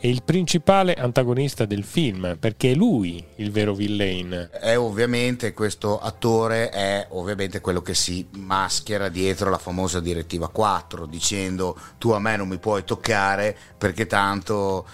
e 0.00 0.08
il 0.08 0.22
principale 0.22 0.94
antagonista 0.94 1.66
del 1.66 1.84
film, 1.84 2.38
perché 2.40 2.70
è 2.70 2.74
lui 2.74 3.22
il 3.36 3.50
vero 3.50 3.74
villain. 3.74 4.48
È 4.58 4.78
ovviamente 4.78 5.52
questo 5.52 6.00
attore 6.00 6.70
è 6.70 7.08
ovviamente 7.10 7.60
quello 7.60 7.82
che 7.82 7.92
si 7.92 8.26
maschera 8.36 9.10
dietro 9.10 9.50
la 9.50 9.58
famosa 9.58 10.00
direttiva 10.00 10.48
4 10.48 11.04
dicendo 11.04 11.76
tu 11.98 12.10
a 12.12 12.18
me 12.18 12.36
non 12.36 12.48
mi 12.48 12.58
puoi 12.58 12.84
toccare 12.84 13.54
perché 13.76 14.06
tanto 14.06 14.86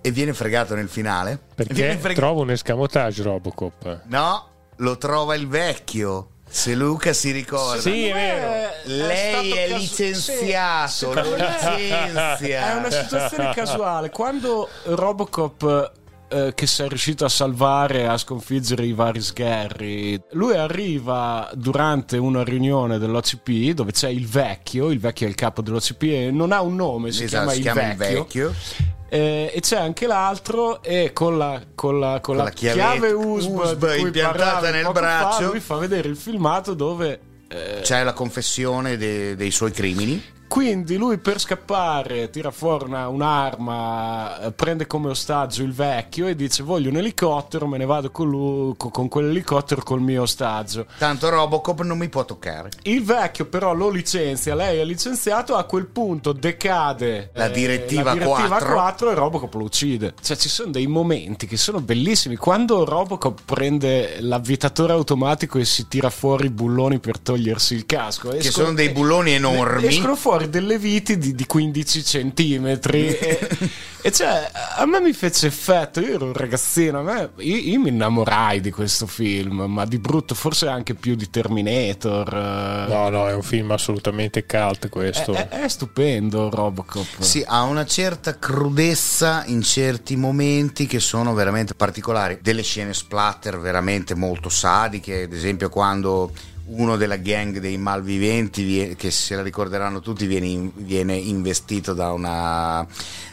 e 0.00 0.10
viene 0.10 0.32
fregato 0.32 0.74
nel 0.74 0.88
finale 0.88 1.38
Perché 1.54 1.96
freg- 1.98 2.16
trovo 2.16 2.40
un 2.42 2.50
escamotage 2.50 3.22
Robocop. 3.22 4.02
no 4.06 4.48
lo 4.76 4.96
trova 4.98 5.34
il 5.34 5.46
vecchio 5.46 6.28
se 6.48 6.74
Luca 6.74 7.12
si 7.12 7.30
ricorda 7.30 7.80
Sì, 7.80 8.06
è 8.06 8.12
vero. 8.12 8.70
Lei 8.86 9.52
è 9.52 9.68
licenziato, 9.76 10.88
sì, 10.90 11.82
licenzia. 11.86 12.72
È 12.72 12.74
una 12.74 12.90
situazione 12.90 13.54
casuale. 13.54 14.10
Quando 14.10 14.68
Robocop, 14.86 15.92
eh, 16.30 16.52
che 16.54 16.66
si 16.66 16.82
è 16.82 16.88
riuscito 16.88 17.24
a 17.24 17.28
salvare, 17.28 18.06
a 18.06 18.16
sconfiggere 18.16 18.86
i 18.86 18.92
vari 18.92 19.20
sgherri, 19.20 20.20
lui 20.32 20.54
arriva 20.56 21.50
durante 21.54 22.16
una 22.16 22.42
riunione 22.44 22.98
dell'OCP 22.98 23.72
dove 23.74 23.92
c'è 23.92 24.08
il 24.08 24.26
vecchio, 24.26 24.90
il 24.90 24.98
vecchio 25.00 25.26
è 25.26 25.28
il 25.28 25.34
capo 25.34 25.60
dell'OCP 25.62 26.02
e 26.04 26.30
non 26.30 26.52
ha 26.52 26.60
un 26.62 26.76
nome, 26.76 27.12
si 27.12 27.24
Esatto, 27.24 27.50
chiama, 27.50 27.52
si 27.52 27.56
il, 27.58 27.62
chiama 27.62 27.80
vecchio. 27.94 28.46
il 28.48 28.54
vecchio 28.54 28.54
Eh, 29.12 29.50
e 29.54 29.60
c'è 29.60 29.76
anche 29.76 30.06
l'altro 30.06 30.82
e 30.82 31.10
con 31.12 31.36
la, 31.36 31.60
con 31.74 31.98
la, 31.98 32.20
con 32.20 32.20
Con 32.20 32.36
la 32.36 32.44
la 32.44 32.50
chiave 32.50 33.10
USB, 33.10 33.56
USB 33.58 33.84
impiantata 33.98 34.70
nel 34.70 34.82
poco 34.84 34.94
fa, 34.94 35.00
braccio. 35.00 35.46
lui 35.50 35.58
fa 35.60 35.76
vedere 35.76 36.08
il 36.08 36.16
filmato 36.16 36.74
dove 36.74 37.20
eh, 37.48 37.80
c'è 37.82 38.04
la 38.04 38.12
confessione 38.12 38.96
de- 38.96 39.34
dei 39.34 39.50
suoi 39.50 39.72
crimini 39.72 40.22
quindi 40.54 40.96
lui 40.96 41.18
per 41.18 41.38
scappare 41.38 42.28
tira 42.28 42.50
fuori 42.50 42.84
una- 42.86 43.06
un'arma, 43.06 44.40
eh, 44.46 44.52
prende 44.52 44.88
come 44.88 45.10
ostaggio 45.10 45.62
il 45.62 45.72
vecchio 45.72 46.26
e 46.26 46.34
dice 46.34 46.64
voglio 46.64 46.90
un 46.90 46.96
elicottero, 46.96 47.68
me 47.68 47.78
ne 47.78 47.84
vado 47.84 48.10
con, 48.10 48.28
lui, 48.28 48.74
co- 48.76 48.88
con 48.90 49.08
quell'elicottero 49.08 49.82
col 49.82 50.00
mio 50.00 50.22
ostaggio. 50.22 50.86
tanto 50.98 51.28
Robocop 51.28 51.82
non 51.82 51.98
mi 51.98 52.08
può 52.08 52.24
toccare 52.24 52.70
Il 52.82 53.04
vecchio 53.04 53.46
però 53.46 53.74
lo 53.74 53.90
licenzia, 53.90 54.56
lei 54.56 54.80
è 54.80 54.84
licenziato, 54.84 55.54
a 55.54 55.62
quel 55.64 55.86
punto 55.86 56.32
decade 56.32 57.30
La 57.34 57.46
eh, 57.46 57.50
direttiva 57.52 58.02
la 58.02 58.12
direttiva 58.14 58.48
4. 58.48 58.72
4 58.72 59.10
e 59.10 59.14
Robocop 59.14 59.54
lo 59.54 59.62
uccide. 59.64 60.14
Cioè 60.20 60.36
ci 60.36 60.48
sono 60.48 60.72
dei 60.72 60.86
momenti 60.88 61.46
che 61.46 61.56
sono 61.56 61.80
bellissimi. 61.80 62.34
Quando 62.36 62.84
Robocop 62.84 63.40
prende 63.44 64.20
l'avvitatore 64.20 64.92
automatico 64.92 65.58
e 65.58 65.64
si 65.64 65.86
tira 65.86 66.10
fuori 66.10 66.46
i 66.46 66.50
bulloni 66.50 66.98
per 66.98 67.18
togliersi 67.20 67.74
il 67.74 67.86
casco. 67.86 68.30
che 68.30 68.38
escono- 68.38 68.64
sono 68.66 68.76
dei 68.76 68.88
bulloni 68.90 69.32
enormi 69.32 69.86
Escono 69.86 70.16
fuori 70.16 70.39
delle 70.48 70.78
viti 70.78 71.18
di, 71.18 71.34
di 71.34 71.46
15 71.46 72.04
centimetri 72.04 73.08
e, 73.08 73.48
e 74.02 74.12
cioè 74.12 74.50
a 74.76 74.86
me 74.86 75.00
mi 75.00 75.12
fece 75.12 75.48
effetto 75.48 76.00
io 76.00 76.14
ero 76.14 76.26
un 76.26 76.32
ragazzino 76.32 77.00
a 77.00 77.02
me, 77.02 77.30
io, 77.38 77.56
io 77.56 77.80
mi 77.80 77.88
innamorai 77.90 78.60
di 78.60 78.70
questo 78.70 79.06
film 79.06 79.64
ma 79.68 79.84
di 79.84 79.98
brutto 79.98 80.34
forse 80.34 80.68
anche 80.68 80.94
più 80.94 81.14
di 81.14 81.28
Terminator. 81.30 82.32
No, 82.88 83.08
no, 83.08 83.28
è 83.28 83.34
un 83.34 83.42
film 83.42 83.70
assolutamente 83.70 84.46
cult 84.46 84.88
questo. 84.88 85.32
è, 85.32 85.48
è- 85.48 85.62
è 85.62 85.68
stupendo 85.68 86.48
Robocop 86.50 87.20
Sì, 87.20 87.44
ha 87.46 87.62
una 87.62 87.84
certa 87.84 88.38
crudezza 88.38 89.44
in 89.46 89.62
certi 89.62 90.16
momenti 90.16 90.86
che 90.86 91.00
sono 91.00 91.34
veramente 91.34 91.74
particolari. 91.74 92.38
Delle 92.40 92.62
scene 92.62 92.94
splatter 92.94 93.58
veramente 93.58 94.14
molto 94.14 94.48
sadiche, 94.48 95.22
ad 95.22 95.32
esempio 95.32 95.68
quando 95.68 96.32
uno 96.72 96.96
della 96.96 97.16
gang 97.16 97.58
dei 97.58 97.76
malviventi, 97.78 98.94
che 98.96 99.10
se 99.10 99.34
la 99.34 99.42
ricorderanno 99.42 100.00
tutti, 100.00 100.26
viene, 100.26 100.70
viene 100.74 101.14
investito 101.16 101.92
da, 101.94 102.12
una, 102.12 102.86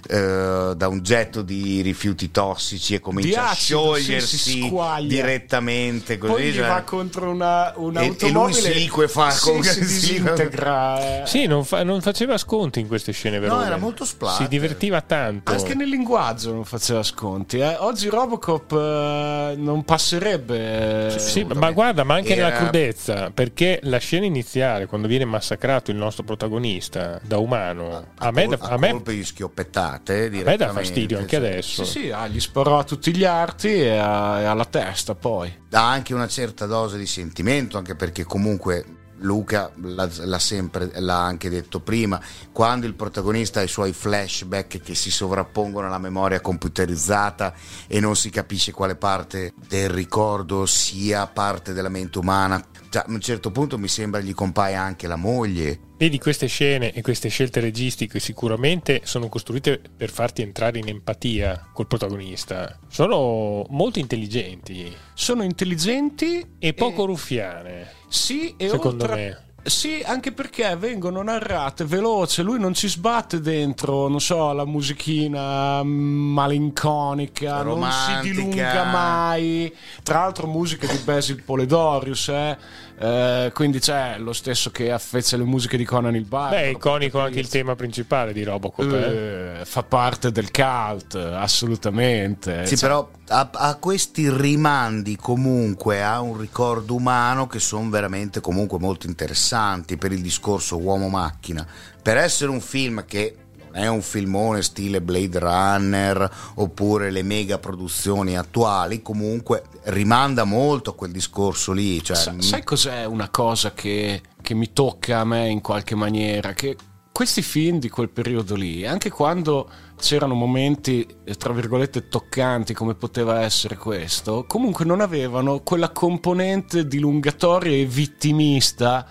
eh, 0.10 0.74
da 0.76 0.88
un 0.88 1.02
getto 1.02 1.42
di 1.42 1.82
rifiuti 1.82 2.32
tossici 2.32 2.96
e 2.96 3.00
comincia 3.00 3.48
a 3.48 3.50
acido, 3.52 3.94
sì, 3.96 4.00
si 4.02 4.04
sciogliersi 4.04 4.62
squaglia. 4.68 5.08
direttamente 5.08 6.18
così. 6.18 6.32
poi 6.34 6.44
gli 6.52 6.56
cioè- 6.56 6.68
va 6.68 6.82
contro 6.82 7.30
una, 7.30 7.72
e 7.72 7.74
lui 7.78 7.86
un'automobile 7.90 8.60
si 8.62 8.74
liquefa 8.74 9.30
sì, 9.30 9.50
come- 9.52 9.64
si 9.64 9.86
si- 9.86 10.08
disintegra. 10.18 11.22
Sì, 11.26 11.46
non, 11.46 11.64
fa- 11.66 11.84
non 11.84 12.02
faceva 12.02 12.38
sconti 12.38 12.80
in 12.80 12.88
queste 12.88 13.12
scene, 13.12 13.40
vero? 13.40 13.56
No, 13.56 13.64
era 13.66 13.78
molto 13.78 14.04
splatter. 14.06 14.44
Si 14.44 14.48
divertiva 14.48 15.02
tanto. 15.02 15.52
Anche 15.52 15.76
nel 15.76 15.90
linguaggio 15.90 16.54
non 16.54 16.66
faceva 16.66 17.04
sconti. 17.04 17.60
eh. 17.60 17.76
Oggi 17.80 18.10
Robocop 18.10 18.72
eh, 18.72 19.54
non 19.58 19.84
passerebbe. 19.84 21.16
eh, 21.16 21.20
Sì, 21.20 21.44
ma 21.44 21.72
guarda, 21.72 22.04
ma 22.04 22.16
anche 22.16 22.36
Era- 22.36 22.48
nella 22.48 22.58
crudezza, 22.62 23.27
perché 23.34 23.80
la 23.84 23.98
scena 23.98 24.26
iniziale, 24.26 24.86
quando 24.86 25.08
viene 25.08 25.26
massacrato 25.26 25.92
il 25.92 25.98
nostro 25.98 26.24
protagonista 26.24 27.20
da 27.24 27.38
umano, 27.38 28.08
a, 28.18 28.32
me, 28.32 28.46
col- 28.46 28.58
da- 28.58 28.68
a 28.68 28.78
me- 28.78 28.92
colpi 28.92 29.16
di 29.16 29.24
schioppettate 29.24 30.26
a 30.28 30.44
me 30.44 30.58
dà 30.58 30.72
fastidio 30.72 31.18
anche 31.18 31.36
adesso. 31.36 31.84
Sì, 31.84 32.00
sì, 32.00 32.12
ah, 32.12 32.28
gli 32.28 32.40
sparò 32.40 32.80
a 32.80 32.84
tutti 32.84 33.16
gli 33.16 33.26
arti 33.26 33.70
e, 33.74 33.98
a- 33.98 34.42
e 34.42 34.46
alla 34.46 34.66
testa 34.66 35.16
poi. 35.16 35.54
dà 35.68 35.90
anche 35.90 36.14
una 36.14 36.28
certa 36.28 36.66
dose 36.66 36.98
di 36.98 37.08
sentimento, 37.08 37.78
anche 37.78 37.96
perché 37.96 38.24
comunque 38.24 38.86
Luca 39.22 39.72
l'ha, 39.82 40.08
l'ha 40.26 40.38
sempre 40.40 40.92
l'ha 40.94 41.24
anche 41.24 41.50
detto 41.50 41.80
prima, 41.80 42.22
quando 42.52 42.86
il 42.86 42.94
protagonista 42.94 43.60
ha 43.62 43.64
i 43.64 43.68
suoi 43.68 43.92
flashback 43.92 44.80
che 44.80 44.94
si 44.94 45.10
sovrappongono 45.10 45.88
alla 45.88 45.98
memoria 45.98 46.40
computerizzata 46.40 47.54
e 47.88 48.00
non 48.00 48.16
si 48.16 48.30
capisce 48.30 48.72
quale 48.72 48.96
parte 48.96 49.54
del 49.68 49.90
ricordo 49.90 50.68
sia 50.68 51.26
parte 51.26 51.74
della 51.74 51.90
mente 51.90 52.20
umana. 52.20 52.64
Cioè, 52.98 53.06
a 53.06 53.12
un 53.12 53.22
certo 53.22 53.52
punto 53.52 53.78
mi 53.78 53.88
sembra 53.88 54.22
gli 54.22 54.34
compaia 54.34 54.82
anche 54.82 55.06
la 55.06 55.18
moglie 55.18 55.80
Vedi 55.98 56.18
queste 56.18 56.48
scene 56.48 56.92
e 56.94 57.02
queste 57.02 57.30
scelte 57.30 57.60
registiche 57.60 58.20
sicuramente 58.20 59.02
sono 59.04 59.30
costruite 59.30 59.80
per 59.96 60.10
farti 60.10 60.42
entrare 60.42 60.80
in 60.80 60.88
empatia 60.88 61.70
col 61.74 61.88
protagonista. 61.88 62.80
Sono 62.88 63.66
molto 63.70 64.00
intelligenti 64.00 64.96
Sono 65.14 65.44
intelligenti 65.44 66.46
e 66.58 66.74
poco 66.74 67.06
ruffiane, 67.06 67.92
Sì, 68.08 68.56
e 68.58 68.70
secondo 68.70 69.04
oltre... 69.04 69.16
me. 69.16 69.46
Sì, 69.68 70.02
anche 70.06 70.32
perché 70.32 70.78
vengono 70.78 71.22
narrate 71.22 71.84
veloce, 71.84 72.42
lui 72.42 72.58
non 72.58 72.74
ci 72.74 72.88
sbatte 72.88 73.42
dentro, 73.42 74.08
non 74.08 74.22
so, 74.22 74.54
la 74.54 74.64
musichina 74.64 75.84
malinconica, 75.84 77.64
non 77.64 77.74
si 77.92 78.12
Romantica. 78.12 78.22
dilunga 78.22 78.84
mai. 78.86 79.76
Tra 80.04 80.20
l'altro 80.20 80.48
musica 80.48 80.88
di 80.88 80.98
Basil 81.04 81.44
Poledorius, 81.44 82.30
eh. 82.30 82.58
Eh, 83.00 83.52
quindi 83.54 83.80
c'è 83.80 84.18
lo 84.18 84.34
stesso 84.34 84.72
che 84.72 84.92
affezza 84.92 85.38
le 85.38 85.44
musiche 85.44 85.78
di 85.78 85.86
Conan 85.86 86.16
il 86.16 86.26
Barbaro. 86.26 86.56
Beh, 86.56 86.64
è 86.64 86.70
iconico 86.70 87.20
anche 87.20 87.40
il 87.40 87.48
tema 87.48 87.76
principale 87.76 88.34
di 88.34 88.44
Robocop. 88.44 88.92
eh. 88.92 89.60
Eh, 89.62 89.66
fa 89.66 89.84
parte 89.84 90.32
del 90.32 90.50
cult, 90.52 91.14
assolutamente. 91.16 92.66
Sì, 92.66 92.76
Cioè, 92.78 92.90
però 92.90 93.10
ha, 93.28 93.50
ha 93.52 93.76
questi 93.76 94.30
rimandi 94.30 95.16
comunque 95.16 96.04
a 96.04 96.22
un 96.22 96.38
ricordo 96.38 96.96
umano 96.96 97.46
che 97.48 97.60
sono 97.60 97.90
veramente 97.90 98.42
comunque 98.42 98.80
molto 98.80 99.06
interessanti 99.08 99.98
per 99.98 100.12
il 100.12 100.22
discorso 100.22 100.78
uomo-macchina. 100.78 101.66
Per 102.02 102.18
essere 102.18 102.50
un 102.50 102.62
film 102.62 103.06
che 103.06 103.36
è 103.78 103.88
un 103.88 104.02
filmone 104.02 104.64
stile 104.64 105.02
Blade 105.02 105.38
Runner 105.38 106.32
oppure 106.56 107.12
le 107.12 107.22
mega 107.22 107.60
produzioni 107.60 108.36
attuali, 108.36 109.04
comunque 109.04 109.64
rimanda 109.84 110.46
molto 110.46 110.90
a 110.90 110.96
quel 110.96 111.12
discorso 111.12 111.74
lì. 111.74 112.04
Cioè, 112.04 112.16
Sa- 112.16 112.36
sai 112.40 112.64
cos'è 112.64 113.06
una 113.06 113.30
cosa 113.30 113.74
che, 113.74 114.22
che 114.42 114.56
mi 114.56 114.74
tocca 114.74 115.20
a 115.20 115.26
me 115.26 115.48
in 115.48 115.62
qualche 115.62 115.94
maniera? 115.94 116.54
Che 116.54 116.76
questi 117.12 117.44
film 117.44 117.78
di 117.78 117.90
quel 117.90 118.10
periodo 118.10 118.56
lì, 118.56 118.86
anche 118.86 119.12
quando 119.12 119.70
c'erano 120.00 120.34
momenti, 120.34 121.08
tra 121.38 121.54
virgolette, 121.54 122.08
toccanti 122.08 122.74
come 122.74 122.96
poteva 122.96 123.42
essere 123.42 123.78
questo, 123.78 124.46
comunque 124.48 124.86
non 124.86 125.02
avevano 125.02 125.62
quella 125.62 125.92
componente 125.92 126.88
dilungatoria 126.88 127.78
e 127.78 127.86
vittimista. 127.86 129.08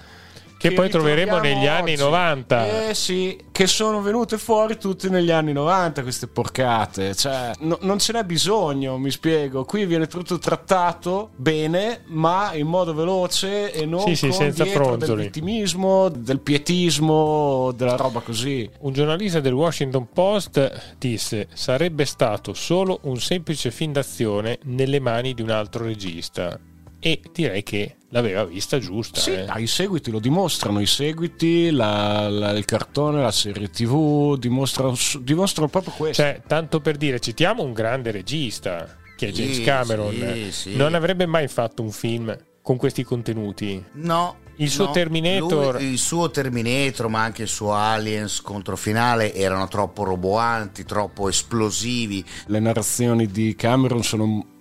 Che 0.69 0.75
poi 0.75 0.89
troveremo 0.91 1.39
negli 1.39 1.67
anni 1.67 1.93
oggi. 1.93 2.03
90. 2.03 2.89
Eh 2.89 2.95
sì, 2.95 3.39
che 3.53 3.67
sono 3.67 4.01
venute 4.01 4.39
fuori 4.39 4.77
tutte 4.79 5.09
negli 5.09 5.31
anni 5.31 5.53
90 5.53 6.03
queste 6.03 6.27
porcate. 6.27 7.15
Cioè, 7.15 7.53
no- 7.61 7.79
non 7.83 7.99
ce 7.99 8.13
n'è 8.13 8.25
bisogno, 8.25 8.99
mi 8.99 9.11
spiego. 9.11 9.65
Qui 9.65 9.87
viene 9.87 10.07
tutto 10.07 10.39
trattato 10.39 11.31
bene, 11.37 12.03
ma 12.07 12.53
in 12.55 12.67
modo 12.67 12.95
veloce 12.95 13.73
e 13.73 13.87
non 13.87 14.01
Sì, 14.01 14.17
sì, 14.17 14.33
senza 14.33 14.65
del 14.65 15.15
vittimismo, 15.17 16.09
del 16.09 16.41
pietismo, 16.41 17.73
della 17.75 17.97
roba 17.97 18.21
così. 18.21 18.69
Un 18.81 18.93
giornalista 18.93 19.41
del 19.41 19.53
Washington 19.53 20.09
Post 20.13 20.95
disse: 20.99 21.49
Sarebbe 21.53 22.05
stato 22.05 22.55
solo 22.55 23.01
un 23.03 23.19
semplice 23.19 23.71
film 23.71 23.93
d'azione 23.93 24.59
nelle 24.65 25.01
mani 25.01 25.35
di 25.35 25.43
un 25.43 25.51
altro 25.51 25.85
regista. 25.85 26.59
E 27.07 27.21
direi 27.33 27.63
che 27.63 27.97
l'aveva 28.09 28.45
vista 28.45 28.79
giusta. 28.81 29.21
Sì, 29.21 29.31
eh. 29.31 29.45
ah, 29.47 29.59
i 29.61 29.67
seguiti 29.69 30.11
lo 30.11 30.19
dimostrano, 30.19 30.81
i 30.81 30.87
seguiti, 30.87 31.71
la- 31.71 32.29
la- 32.29 32.51
il 32.51 32.65
cartone, 32.65 33.23
la 33.23 33.31
serie 33.31 33.71
tv 33.71 34.37
dimostrano, 34.37 34.95
dimostrano 35.21 35.69
proprio 35.69 35.93
questo. 35.97 36.23
Cioè, 36.23 36.43
tanto 36.47 36.81
per 36.81 36.97
dire, 36.97 37.21
citiamo 37.21 37.63
un 37.63 37.73
grande 37.73 38.11
regista 38.11 38.97
che 39.17 39.29
è 39.29 39.33
Sì, 39.33 39.43
James 39.43 39.61
Cameron. 39.65 40.15
sì, 40.35 40.53
sì. 40.53 40.77
Non 40.77 40.95
avrebbe 40.95 41.27
mai 41.27 41.47
fatto 41.47 41.83
un 41.83 41.91
film 41.91 42.37
con 42.61 42.77
questi 42.77 43.05
contenuti. 43.05 43.81
No. 43.93 44.39
Il 44.59 44.71
suo 44.71 44.87
no. 44.87 44.91
Terminator- 44.93 45.75
Lui- 45.75 45.91
il 45.91 45.99
suo 45.99 46.31
Terminator, 46.31 47.09
ma 47.09 47.23
anche 47.23 47.43
il 47.43 47.49
suo 47.49 47.75
Aliens 47.75 48.41
contro 48.41 48.75
finale 48.75 49.35
erano 49.35 49.69
troppo 49.69 50.03
roboanti, 50.03 50.85
troppo 50.85 51.29
esplosivi. 51.29 52.25
le 52.47 52.59
narrazioni 52.59 53.27
di 53.27 53.55
Cameron 53.55 54.03
sono 54.03 54.55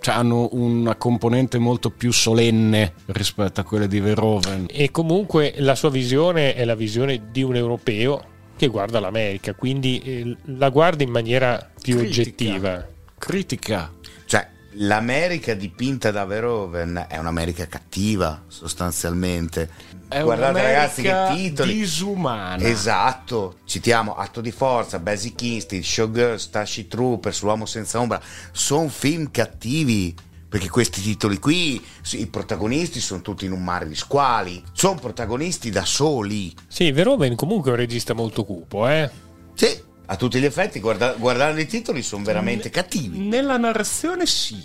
cioè, 0.00 0.14
hanno 0.14 0.48
una 0.52 0.94
componente 0.96 1.58
molto 1.58 1.90
più 1.90 2.12
solenne 2.12 2.94
rispetto 3.06 3.60
a 3.60 3.64
quelle 3.64 3.88
di 3.88 4.00
Verhoeven. 4.00 4.66
E 4.70 4.90
comunque 4.90 5.54
la 5.58 5.74
sua 5.74 5.90
visione 5.90 6.54
è 6.54 6.64
la 6.64 6.74
visione 6.74 7.30
di 7.30 7.42
un 7.42 7.56
europeo 7.56 8.36
che 8.56 8.66
guarda 8.66 9.00
l'America, 9.00 9.54
quindi 9.54 10.00
eh, 10.00 10.36
la 10.56 10.68
guarda 10.70 11.04
in 11.04 11.10
maniera 11.10 11.70
più 11.80 11.96
Critica. 11.96 12.20
oggettiva. 12.20 12.88
Critica. 13.16 13.92
Cioè, 14.26 14.48
l'America 14.72 15.54
dipinta 15.54 16.10
da 16.10 16.24
Verhoeven 16.24 17.06
è 17.08 17.16
un'America 17.18 17.66
cattiva, 17.66 18.42
sostanzialmente. 18.48 19.70
È 20.08 20.22
Guardate 20.22 20.62
ragazzi 20.62 21.02
che 21.02 21.26
titoli. 21.34 21.74
disumana. 21.74 22.62
Esatto, 22.64 23.58
citiamo 23.64 24.14
Atto 24.16 24.40
di 24.40 24.50
Forza, 24.50 24.98
Basic 24.98 25.42
Instinct, 25.42 25.84
Showgirl, 25.86 26.38
Starship 26.38 26.88
Troopers, 26.88 27.42
L'Uomo 27.42 27.66
Senza 27.66 28.00
Ombra, 28.00 28.20
sono 28.52 28.88
film 28.88 29.30
cattivi. 29.30 30.14
Perché 30.48 30.70
questi 30.70 31.02
titoli 31.02 31.38
qui, 31.38 31.84
i 32.12 32.26
protagonisti 32.26 33.00
sono 33.00 33.20
tutti 33.20 33.44
in 33.44 33.52
un 33.52 33.62
mare 33.62 33.86
di 33.86 33.94
squali, 33.94 34.62
sono 34.72 34.94
protagonisti 34.98 35.68
da 35.68 35.84
soli. 35.84 36.54
Sì, 36.66 36.90
Verhoeven 36.90 37.36
comunque 37.36 37.68
è 37.68 37.74
un 37.74 37.78
regista 37.80 38.14
molto 38.14 38.46
cupo, 38.46 38.88
eh? 38.88 39.10
Sì, 39.52 39.78
a 40.06 40.16
tutti 40.16 40.40
gli 40.40 40.46
effetti, 40.46 40.80
guarda- 40.80 41.12
guardando 41.18 41.60
i 41.60 41.66
titoli 41.66 42.00
sono 42.02 42.24
veramente 42.24 42.70
cattivi. 42.70 43.18
Nella 43.18 43.58
narrazione 43.58 44.24
sì, 44.24 44.56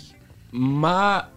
ma 0.52 1.30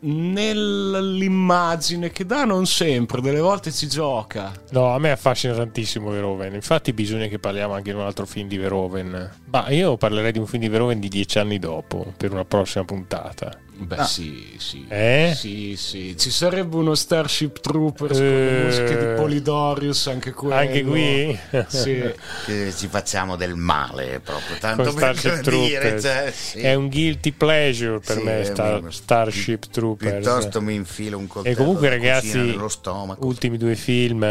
nell'immagine 0.00 2.10
che 2.10 2.26
dà 2.26 2.44
non 2.44 2.66
sempre, 2.66 3.20
delle 3.20 3.40
volte 3.40 3.72
ci 3.72 3.88
gioca. 3.88 4.52
No, 4.70 4.94
a 4.94 4.98
me 4.98 5.10
affascina 5.10 5.54
tantissimo 5.54 6.10
Verhoeven. 6.10 6.54
Infatti 6.54 6.92
bisogna 6.92 7.26
che 7.26 7.38
parliamo 7.38 7.74
anche 7.74 7.92
di 7.92 7.96
un 7.96 8.04
altro 8.04 8.26
film 8.26 8.48
di 8.48 8.58
Verhoeven. 8.58 9.30
Ma 9.46 9.68
io 9.70 9.96
parlerei 9.96 10.32
di 10.32 10.38
un 10.38 10.46
film 10.46 10.62
di 10.62 10.68
Verhoeven 10.68 11.00
di 11.00 11.08
dieci 11.08 11.38
anni 11.38 11.58
dopo, 11.58 12.12
per 12.16 12.32
una 12.32 12.44
prossima 12.44 12.84
puntata. 12.84 13.58
Beh, 13.76 13.96
Ah. 13.96 14.04
sì, 14.04 14.54
sì. 14.58 14.84
Eh? 14.88 15.32
Sì, 15.36 15.74
sì. 15.76 16.16
Ci 16.16 16.30
sarebbe 16.30 16.76
uno 16.76 16.94
Starship 16.94 17.58
Troopers 17.60 18.16
con 18.18 18.26
Eh. 18.26 18.50
le 18.52 18.62
musiche 18.64 18.96
di 18.98 19.14
Polydorius, 19.16 20.06
anche 20.06 20.30
quello. 20.32 20.54
Anche 20.54 20.82
qui? 20.84 21.38
Sì. 21.66 22.02
Che 22.46 22.72
ci 22.76 22.86
facciamo 22.86 23.34
del 23.36 23.56
male 23.56 24.20
proprio, 24.20 24.56
tanto 24.60 24.84
Con 24.84 24.94
per 24.94 25.16
Starship 25.18 25.50
dire, 25.50 26.00
cioè, 26.00 26.32
sì. 26.34 26.60
È 26.60 26.74
un 26.74 26.88
guilty 26.88 27.32
pleasure 27.32 27.98
per 27.98 28.16
Sì, 28.18 28.22
me 28.22 28.44
Star- 28.44 28.74
vero. 28.80 28.90
Starship 28.90 29.66
Troopers. 29.70 30.12
Piuttosto 30.12 30.60
mi 30.62 30.74
infilo 30.74 31.18
un 31.18 31.26
coltello 31.26 31.54
E 31.54 31.58
comunque 31.58 31.88
ragazzi, 31.88 32.36
nello 32.38 32.68
stomaco. 32.68 33.26
ultimi 33.26 33.56
due 33.58 33.74
film, 33.74 34.22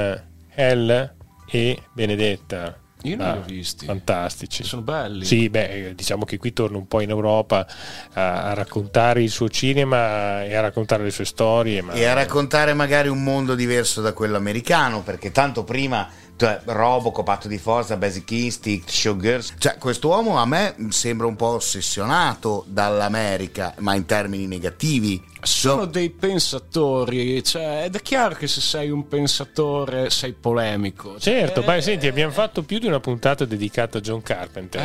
Hell 0.55 1.13
e 1.49 1.79
Benedetta. 1.91 2.77
Io 3.03 3.15
non 3.17 3.27
Ah, 3.27 3.31
li 3.33 3.37
ho 3.39 3.43
visti. 3.45 3.85
Fantastici. 3.85 4.63
Sono 4.63 4.81
belli. 4.81 5.25
Sì, 5.25 5.49
beh, 5.49 5.93
diciamo 5.95 6.25
che 6.25 6.37
qui 6.37 6.53
torna 6.53 6.77
un 6.77 6.87
po' 6.87 7.01
in 7.01 7.09
Europa 7.09 7.65
a, 8.13 8.43
a 8.49 8.53
raccontare 8.53 9.21
il 9.23 9.29
suo 9.29 9.49
cinema 9.49 10.43
e 10.43 10.55
a 10.55 10.61
raccontare 10.61 11.03
le 11.03 11.11
sue 11.11 11.25
storie. 11.25 11.81
Ma 11.81 11.93
E 11.93 12.05
a 12.05 12.13
raccontare 12.13 12.73
magari 12.73 13.09
un 13.09 13.23
mondo 13.23 13.55
diverso 13.55 14.01
da 14.01 14.13
quello 14.13 14.37
americano, 14.37 15.01
perché 15.01 15.31
tanto 15.31 15.63
prima 15.63 16.07
cioè, 16.35 16.61
Robocop, 16.65 17.23
Patto 17.23 17.47
di 17.47 17.57
Forza, 17.57 17.95
Basic 17.95 18.29
Instinct, 18.31 18.89
Showgirls, 18.89 19.53
cioè 19.57 19.77
quest'uomo 19.77 20.37
a 20.37 20.45
me 20.45 20.75
sembra 20.89 21.27
un 21.27 21.35
po' 21.35 21.47
ossessionato 21.47 22.65
dall'America, 22.67 23.73
ma 23.79 23.93
in 23.95 24.05
termini 24.05 24.47
negativi. 24.47 25.31
Sono 25.41 25.85
dei 25.85 26.09
pensatori, 26.09 27.43
cioè, 27.43 27.83
ed 27.85 27.95
è 27.95 28.01
chiaro 28.01 28.35
che 28.35 28.47
se 28.47 28.61
sei 28.61 28.89
un 28.89 29.07
pensatore 29.07 30.09
sei 30.09 30.33
polemico. 30.33 31.19
Certo, 31.19 31.61
Cioè, 31.61 31.75
beh, 31.75 31.81
senti, 31.81 32.07
abbiamo 32.07 32.31
fatto 32.31 32.63
più 32.63 32.79
di 32.79 32.87
una 32.87 33.01
puntata 33.01 33.43
dedicata 33.43 33.97
a 33.97 34.01
John 34.01 34.21
Carpenter. 34.21 34.81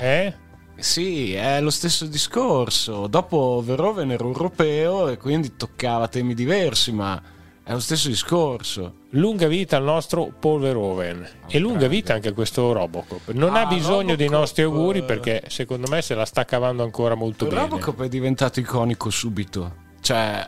Eh. 0.00 0.26
Eh? 0.26 0.34
Sì, 0.76 1.32
è 1.34 1.60
lo 1.60 1.70
stesso 1.70 2.06
discorso. 2.06 3.06
Dopo 3.06 3.62
Verhoeven 3.64 4.10
era 4.10 4.24
europeo 4.24 5.08
e 5.08 5.16
quindi 5.16 5.56
toccava 5.56 6.08
temi 6.08 6.34
diversi, 6.34 6.92
ma 6.92 7.20
è 7.64 7.72
lo 7.72 7.80
stesso 7.80 8.08
discorso. 8.08 8.94
Lunga 9.10 9.46
vita 9.46 9.76
al 9.76 9.84
nostro 9.84 10.32
Paul 10.38 10.60
Verhoeven 10.60 11.28
e 11.46 11.58
lunga 11.58 11.86
vita 11.86 12.14
anche 12.14 12.28
a 12.28 12.32
questo 12.32 12.72
Robocop. 12.72 13.30
Non 13.32 13.54
ha 13.56 13.62
Ah, 13.62 13.66
bisogno 13.66 14.16
dei 14.16 14.26
Robocop, 14.26 14.38
nostri 14.40 14.62
auguri 14.62 15.04
perché 15.04 15.44
secondo 15.48 15.88
me 15.88 16.02
se 16.02 16.14
la 16.14 16.24
sta 16.24 16.44
cavando 16.44 16.82
ancora 16.82 17.14
molto 17.14 17.46
bene. 17.46 17.60
Robocop 17.60 18.02
è 18.02 18.08
diventato 18.08 18.58
iconico 18.60 19.10
subito. 19.10 19.74
Cioè, 20.00 20.46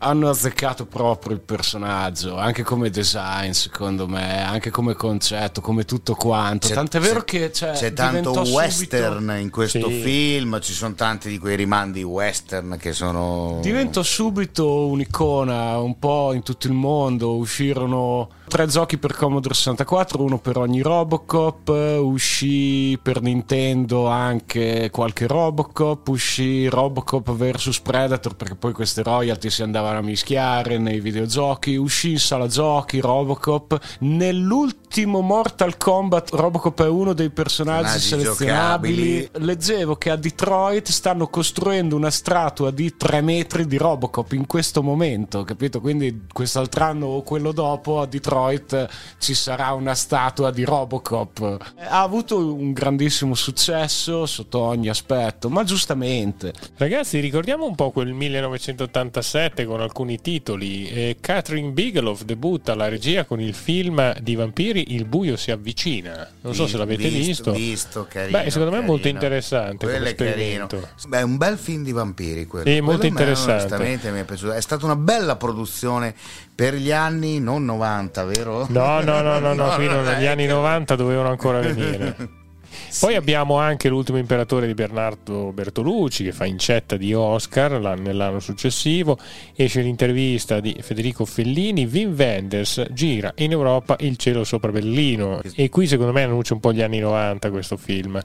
hanno 0.00 0.28
azzeccato 0.28 0.86
proprio 0.86 1.34
il 1.34 1.40
personaggio, 1.40 2.36
anche 2.36 2.62
come 2.62 2.88
design, 2.90 3.50
secondo 3.50 4.06
me, 4.06 4.44
anche 4.44 4.70
come 4.70 4.94
concetto, 4.94 5.60
come 5.60 5.84
tutto 5.84 6.14
quanto. 6.14 6.68
C'è- 6.68 6.74
Tant'è 6.74 7.00
vero 7.00 7.22
che 7.22 7.52
cioè, 7.52 7.72
c'è 7.72 7.92
tanto 7.92 8.18
diventò 8.20 8.44
subito- 8.44 8.56
western 8.56 9.36
in 9.40 9.50
questo 9.50 9.88
Sì. 9.88 10.00
film, 10.00 10.60
ci 10.60 10.72
sono 10.72 10.94
tanti 10.94 11.28
di 11.28 11.38
quei 11.38 11.56
rimandi 11.56 12.02
western 12.02 12.76
che 12.78 12.92
sono... 12.92 13.58
Diventò 13.60 14.02
subito 14.02 14.86
un'icona 14.86 15.78
un 15.78 15.98
po' 15.98 16.32
in 16.32 16.42
tutto 16.42 16.66
il 16.68 16.74
mondo. 16.74 17.36
Uscirono 17.36 18.28
Tre 18.48 18.66
giochi 18.66 18.96
per 18.96 19.14
Commodore 19.14 19.52
64, 19.52 20.22
uno 20.22 20.38
per 20.38 20.56
ogni 20.56 20.80
Robocop, 20.80 21.68
uscì 22.00 22.98
per 23.00 23.20
Nintendo 23.20 24.06
anche 24.06 24.88
qualche 24.90 25.26
Robocop, 25.26 26.08
uscì 26.08 26.66
Robocop 26.66 27.30
vs 27.30 27.80
Predator 27.80 28.34
perché 28.36 28.54
poi 28.54 28.72
queste 28.72 29.02
royalty 29.02 29.50
si 29.50 29.62
andavano 29.62 29.98
a 29.98 30.02
mischiare 30.02 30.78
nei 30.78 30.98
videogiochi, 30.98 31.76
uscì 31.76 32.12
in 32.12 32.18
sala 32.18 32.46
giochi 32.46 33.00
Robocop, 33.00 33.78
nell'ultimo 34.00 35.20
Mortal 35.20 35.76
Kombat 35.76 36.30
Robocop 36.30 36.82
è 36.84 36.88
uno 36.88 37.12
dei 37.12 37.28
personaggi 37.28 37.98
selezionabili. 37.98 39.20
Giocabili. 39.20 39.46
Leggevo 39.46 39.96
che 39.96 40.08
a 40.10 40.16
Detroit 40.16 40.88
stanno 40.88 41.28
costruendo 41.28 41.94
una 41.94 42.10
statua 42.10 42.70
di 42.70 42.96
3 42.96 43.20
metri 43.20 43.66
di 43.66 43.76
Robocop 43.76 44.32
in 44.32 44.46
questo 44.46 44.82
momento, 44.82 45.44
capito? 45.44 45.80
Quindi 45.80 46.26
quest'altro 46.32 46.84
anno 46.84 47.06
o 47.06 47.22
quello 47.22 47.52
dopo 47.52 48.00
a 48.00 48.06
Detroit 48.06 48.36
Detroit 48.38 48.88
ci 49.18 49.34
sarà 49.34 49.72
una 49.72 49.94
statua 49.94 50.50
di 50.52 50.64
Robocop. 50.64 51.72
Ha 51.76 52.02
avuto 52.02 52.38
un 52.38 52.72
grandissimo 52.72 53.34
successo 53.34 54.26
sotto 54.26 54.60
ogni 54.60 54.88
aspetto, 54.88 55.50
ma 55.50 55.64
giustamente. 55.64 56.52
Ragazzi, 56.76 57.18
ricordiamo 57.18 57.66
un 57.66 57.74
po' 57.74 57.90
quel 57.90 58.12
1987 58.12 59.64
con 59.64 59.80
alcuni 59.80 60.20
titoli. 60.20 60.88
Eh, 60.88 61.16
Catherine 61.20 61.70
Bigelow 61.70 62.16
debutta 62.24 62.72
alla 62.72 62.88
regia 62.88 63.24
con 63.24 63.40
il 63.40 63.54
film 63.54 64.16
di 64.20 64.34
vampiri 64.36 64.94
Il 64.94 65.04
buio 65.04 65.36
si 65.36 65.50
avvicina. 65.50 66.28
Non 66.42 66.54
so 66.54 66.66
se 66.66 66.76
l'avete 66.76 67.08
visto. 67.08 67.50
visto. 67.50 67.52
Visto, 67.52 68.06
carino. 68.08 68.38
Beh, 68.38 68.50
secondo 68.50 68.72
me 68.74 68.82
è 68.82 68.86
molto 68.86 69.08
interessante. 69.08 69.86
Quello 69.86 70.06
è 70.06 70.14
carino. 70.14 70.66
Beh, 71.08 71.18
è 71.18 71.22
un 71.22 71.36
bel 71.36 71.58
film 71.58 71.82
di 71.82 71.92
vampiri 71.92 72.46
quello. 72.46 72.70
Sì, 72.70 72.80
molto 72.80 73.00
quello 73.00 73.18
interessante. 73.18 73.52
Me, 73.52 73.58
onestamente 73.58 74.10
mi 74.10 74.20
è 74.20 74.24
piaciuto. 74.24 74.52
È 74.52 74.60
stata 74.60 74.84
una 74.84 74.96
bella 74.96 75.36
produzione 75.36 76.14
per 76.58 76.74
gli 76.74 76.90
anni 76.90 77.38
non 77.38 77.64
90, 77.64 78.24
vero? 78.24 78.66
No, 78.70 79.00
no, 79.00 79.20
no, 79.20 79.38
no, 79.38 79.54
no, 79.54 79.70
fino 79.78 80.00
agli 80.00 80.26
anni 80.26 80.46
90 80.46 80.96
dovevano 80.96 81.28
ancora 81.28 81.60
venire. 81.60 82.16
Poi 82.98 83.14
abbiamo 83.14 83.58
anche 83.58 83.88
l'ultimo 83.88 84.18
imperatore 84.18 84.66
di 84.66 84.74
Bernardo 84.74 85.52
Bertolucci 85.52 86.24
che 86.24 86.32
fa 86.32 86.46
incetta 86.46 86.96
di 86.96 87.14
Oscar 87.14 87.78
nell'anno 87.96 88.40
successivo. 88.40 89.16
Esce 89.54 89.82
l'intervista 89.82 90.58
di 90.58 90.76
Federico 90.80 91.24
Fellini. 91.24 91.86
Wim 91.86 92.14
Wenders 92.16 92.86
gira 92.90 93.32
in 93.36 93.52
Europa 93.52 93.96
Il 94.00 94.16
cielo 94.16 94.42
sopra 94.42 94.72
Berlino. 94.72 95.40
E 95.54 95.68
qui 95.68 95.86
secondo 95.86 96.12
me 96.12 96.24
annuncia 96.24 96.54
un 96.54 96.60
po' 96.60 96.72
gli 96.72 96.82
anni 96.82 96.98
90 96.98 97.50
questo 97.50 97.76
film. 97.76 98.20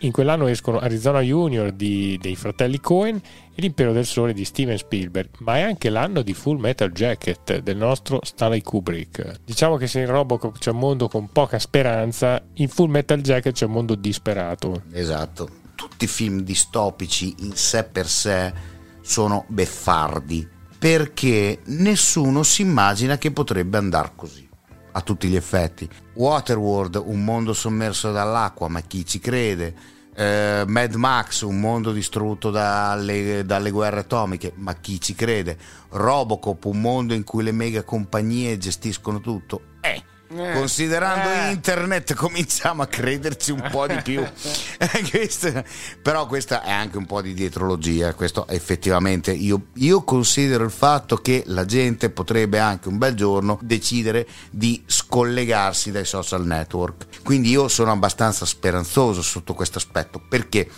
In 0.00 0.10
quell'anno 0.10 0.48
escono 0.48 0.78
Arizona 0.80 1.20
Junior 1.20 1.70
di, 1.70 2.18
dei 2.20 2.34
fratelli 2.34 2.80
Cohen 2.80 3.20
L'impero 3.56 3.92
del 3.92 4.04
sole 4.04 4.34
di 4.34 4.44
Steven 4.44 4.76
Spielberg, 4.76 5.30
ma 5.38 5.56
è 5.56 5.62
anche 5.62 5.88
l'anno 5.88 6.20
di 6.22 6.34
Full 6.34 6.58
Metal 6.58 6.90
Jacket 6.92 7.60
del 7.60 7.76
nostro 7.76 8.20
Stanley 8.22 8.60
Kubrick. 8.60 9.40
Diciamo 9.44 9.76
che 9.76 9.86
se 9.86 10.00
in 10.00 10.06
Robocop 10.06 10.58
c'è 10.58 10.70
un 10.70 10.78
mondo 10.78 11.08
con 11.08 11.30
poca 11.30 11.58
speranza, 11.58 12.42
in 12.54 12.68
Full 12.68 12.90
Metal 12.90 13.20
Jacket 13.20 13.54
c'è 13.54 13.64
un 13.64 13.72
mondo 13.72 13.94
disperato. 13.94 14.82
Esatto. 14.92 15.48
Tutti 15.74 16.04
i 16.04 16.08
film 16.08 16.40
distopici 16.40 17.34
in 17.38 17.54
sé 17.54 17.84
per 17.84 18.06
sé 18.06 18.52
sono 19.00 19.44
beffardi 19.48 20.46
perché 20.78 21.60
nessuno 21.66 22.42
si 22.42 22.62
immagina 22.62 23.16
che 23.16 23.30
potrebbe 23.30 23.78
andare 23.78 24.12
così 24.14 24.46
a 24.92 25.00
tutti 25.00 25.28
gli 25.28 25.36
effetti. 25.36 25.88
Waterworld, 26.14 27.02
un 27.04 27.24
mondo 27.24 27.52
sommerso 27.52 28.12
dall'acqua, 28.12 28.68
ma 28.68 28.80
chi 28.80 29.04
ci 29.04 29.18
crede? 29.18 29.74
Eh, 30.16 30.64
Mad 30.66 30.94
Max, 30.94 31.42
un 31.42 31.60
mondo 31.60 31.92
distrutto 31.92 32.50
dalle, 32.50 33.44
dalle, 33.44 33.70
guerre 33.70 34.00
atomiche, 34.00 34.52
ma 34.56 34.74
chi 34.74 34.98
ci 34.98 35.14
crede? 35.14 35.58
Robocop, 35.90 36.64
un 36.64 36.80
mondo 36.80 37.12
in 37.12 37.22
cui 37.22 37.42
le 37.42 37.52
mega 37.52 37.82
compagnie 37.82 38.56
gestiscono 38.56 39.20
tutto. 39.20 39.60
Eh, 39.82 40.02
eh, 40.28 40.52
considerando 40.54 41.28
eh. 41.28 41.52
internet 41.52 42.14
cominciamo 42.16 42.82
a 42.82 42.86
crederci 42.86 43.52
un 43.52 43.68
po' 43.70 43.86
di 43.86 44.00
più. 44.02 44.22
Questo, 45.10 45.64
però 46.02 46.26
questa 46.26 46.62
è 46.62 46.70
anche 46.70 46.96
un 46.96 47.06
po' 47.06 47.22
di 47.22 47.32
dietrologia 47.34 48.14
questo 48.14 48.46
effettivamente. 48.48 49.32
Io, 49.32 49.66
io, 49.74 50.02
considero 50.02 50.64
il 50.64 50.70
fatto 50.70 51.16
che 51.16 51.42
la 51.46 51.64
gente 51.64 52.10
potrebbe 52.10 52.58
anche 52.58 52.88
un 52.88 52.98
bel 52.98 53.14
giorno 53.14 53.58
decidere 53.62 54.26
di 54.50 54.82
scollegarsi 54.86 55.90
dai 55.90 56.04
social 56.04 56.44
network. 56.44 57.22
Quindi 57.22 57.50
io 57.50 57.68
sono 57.68 57.92
abbastanza 57.92 58.44
speranzoso 58.44 59.22
sotto 59.22 59.54
questo 59.54 59.78
aspetto. 59.78 60.20
Perché? 60.28 60.68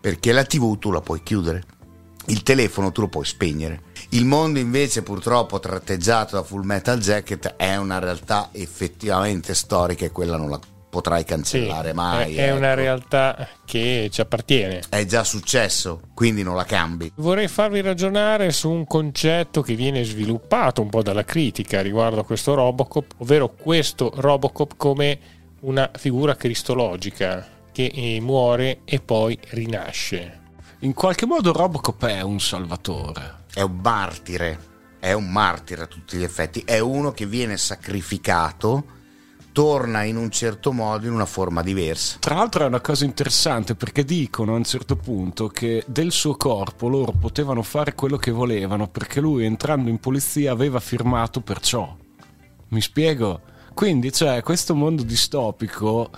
Perché 0.00 0.32
la 0.32 0.44
tv 0.44 0.78
tu 0.78 0.90
la 0.90 1.00
puoi 1.00 1.22
chiudere 1.22 1.76
il 2.28 2.42
telefono 2.42 2.92
tu 2.92 3.02
lo 3.02 3.08
puoi 3.08 3.24
spegnere. 3.24 3.82
Il 4.10 4.24
mondo 4.24 4.58
invece 4.58 5.02
purtroppo 5.02 5.60
tratteggiato 5.60 6.36
da 6.36 6.42
Full 6.42 6.64
Metal 6.64 6.98
Jacket 6.98 7.56
è 7.56 7.76
una 7.76 7.98
realtà 7.98 8.48
effettivamente 8.52 9.54
storica 9.54 10.06
e 10.06 10.10
quella 10.10 10.38
non 10.38 10.48
la 10.48 10.58
potrai 10.88 11.24
cancellare 11.24 11.90
sì, 11.90 11.94
mai. 11.94 12.34
È 12.34 12.48
ecco. 12.48 12.56
una 12.56 12.72
realtà 12.72 13.48
che 13.66 14.08
ci 14.10 14.20
appartiene. 14.22 14.82
È 14.88 15.04
già 15.04 15.24
successo, 15.24 16.00
quindi 16.14 16.42
non 16.42 16.56
la 16.56 16.64
cambi. 16.64 17.12
Vorrei 17.16 17.48
farvi 17.48 17.82
ragionare 17.82 18.50
su 18.50 18.70
un 18.70 18.86
concetto 18.86 19.60
che 19.60 19.74
viene 19.74 20.02
sviluppato 20.04 20.80
un 20.80 20.88
po' 20.88 21.02
dalla 21.02 21.24
critica 21.24 21.82
riguardo 21.82 22.20
a 22.20 22.24
questo 22.24 22.54
Robocop, 22.54 23.12
ovvero 23.18 23.52
questo 23.54 24.10
Robocop 24.14 24.72
come 24.78 25.18
una 25.60 25.90
figura 25.94 26.34
cristologica 26.34 27.46
che 27.70 27.92
eh, 27.94 28.20
muore 28.22 28.80
e 28.84 29.00
poi 29.00 29.38
rinasce 29.50 30.38
in 30.82 30.94
qualche 30.94 31.26
modo 31.26 31.52
Robocop 31.52 32.06
è 32.06 32.20
un 32.20 32.38
salvatore. 32.38 33.37
È 33.52 33.60
un 33.60 33.78
martire, 33.82 34.58
è 34.98 35.12
un 35.12 35.30
martire 35.30 35.82
a 35.82 35.86
tutti 35.86 36.16
gli 36.16 36.22
effetti, 36.22 36.62
è 36.64 36.78
uno 36.78 37.12
che 37.12 37.26
viene 37.26 37.56
sacrificato, 37.56 38.96
torna 39.52 40.04
in 40.04 40.16
un 40.16 40.30
certo 40.30 40.72
modo, 40.72 41.06
in 41.06 41.12
una 41.12 41.26
forma 41.26 41.62
diversa. 41.62 42.18
Tra 42.20 42.36
l'altro 42.36 42.64
è 42.64 42.66
una 42.66 42.80
cosa 42.80 43.04
interessante 43.04 43.74
perché 43.74 44.04
dicono 44.04 44.52
a 44.52 44.56
un 44.56 44.64
certo 44.64 44.96
punto 44.96 45.48
che 45.48 45.82
del 45.86 46.12
suo 46.12 46.36
corpo 46.36 46.88
loro 46.88 47.12
potevano 47.12 47.62
fare 47.62 47.94
quello 47.94 48.16
che 48.16 48.30
volevano 48.30 48.88
perché 48.88 49.20
lui 49.20 49.44
entrando 49.44 49.90
in 49.90 49.98
polizia 49.98 50.52
aveva 50.52 50.78
firmato 50.78 51.40
perciò. 51.40 51.96
Mi 52.68 52.80
spiego? 52.80 53.40
Quindi, 53.74 54.12
cioè, 54.12 54.42
questo 54.42 54.74
mondo 54.74 55.02
distopico 55.02 56.10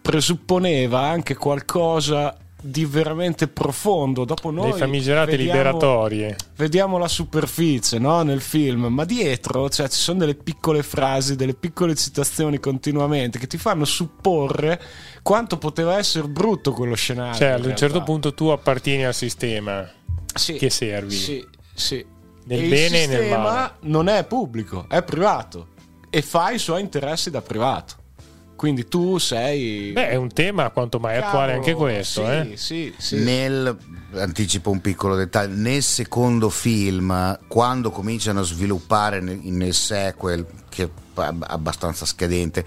presupponeva 0.00 1.00
anche 1.00 1.34
qualcosa 1.34 2.36
di 2.60 2.84
veramente 2.84 3.48
profondo. 3.48 4.24
Dopo 4.24 4.50
noi. 4.50 4.70
Dei 4.70 4.80
famigerati 4.80 5.30
vediamo, 5.32 5.52
liberatori. 5.52 6.34
Vediamo 6.56 6.98
la 6.98 7.08
superficie 7.08 7.98
no? 7.98 8.22
nel 8.22 8.40
film, 8.40 8.86
ma 8.86 9.04
dietro 9.04 9.68
cioè, 9.68 9.88
ci 9.88 9.98
sono 9.98 10.18
delle 10.18 10.34
piccole 10.34 10.82
frasi, 10.82 11.36
delle 11.36 11.54
piccole 11.54 11.94
citazioni 11.94 12.58
continuamente 12.58 13.38
che 13.38 13.46
ti 13.46 13.58
fanno 13.58 13.84
supporre 13.84 14.80
quanto 15.22 15.58
poteva 15.58 15.98
essere 15.98 16.26
brutto 16.28 16.72
quello 16.72 16.94
scenario. 16.94 17.36
Cioè, 17.36 17.48
ad 17.48 17.64
un 17.64 17.76
certo 17.76 18.02
punto 18.02 18.34
tu 18.34 18.46
appartieni 18.46 19.04
al 19.04 19.14
sistema 19.14 19.88
sì, 20.34 20.54
che 20.54 20.70
servi. 20.70 21.14
Sì, 21.14 21.46
sì. 21.74 22.04
Nel 22.44 22.64
e 22.64 22.68
bene 22.68 23.02
e 23.02 23.06
nel 23.06 23.28
male. 23.28 23.74
non 23.82 24.08
è 24.08 24.24
pubblico, 24.24 24.86
è 24.88 25.02
privato 25.02 25.76
e 26.10 26.22
fa 26.22 26.50
i 26.50 26.58
suoi 26.58 26.80
interessi 26.80 27.30
da 27.30 27.42
privato. 27.42 28.06
Quindi 28.58 28.88
tu 28.88 29.18
sei. 29.18 29.92
Beh, 29.92 30.08
è 30.08 30.16
un 30.16 30.32
tema 30.32 30.68
quanto 30.70 30.98
mai 30.98 31.14
Cavolo, 31.14 31.28
attuale 31.28 31.52
anche 31.52 31.74
questo. 31.74 32.24
Sì, 32.24 32.30
eh? 32.32 32.56
sì, 32.56 32.94
sì. 32.98 33.16
Nel, 33.22 33.76
anticipo 34.14 34.70
un 34.70 34.80
piccolo 34.80 35.14
dettaglio, 35.14 35.54
nel 35.54 35.80
secondo 35.80 36.50
film, 36.50 37.38
quando 37.46 37.92
cominciano 37.92 38.40
a 38.40 38.42
sviluppare 38.42 39.20
nel, 39.20 39.38
nel 39.44 39.72
sequel, 39.72 40.44
che 40.68 40.82
è 40.82 40.88
abbastanza 41.14 42.04
scadente, 42.04 42.64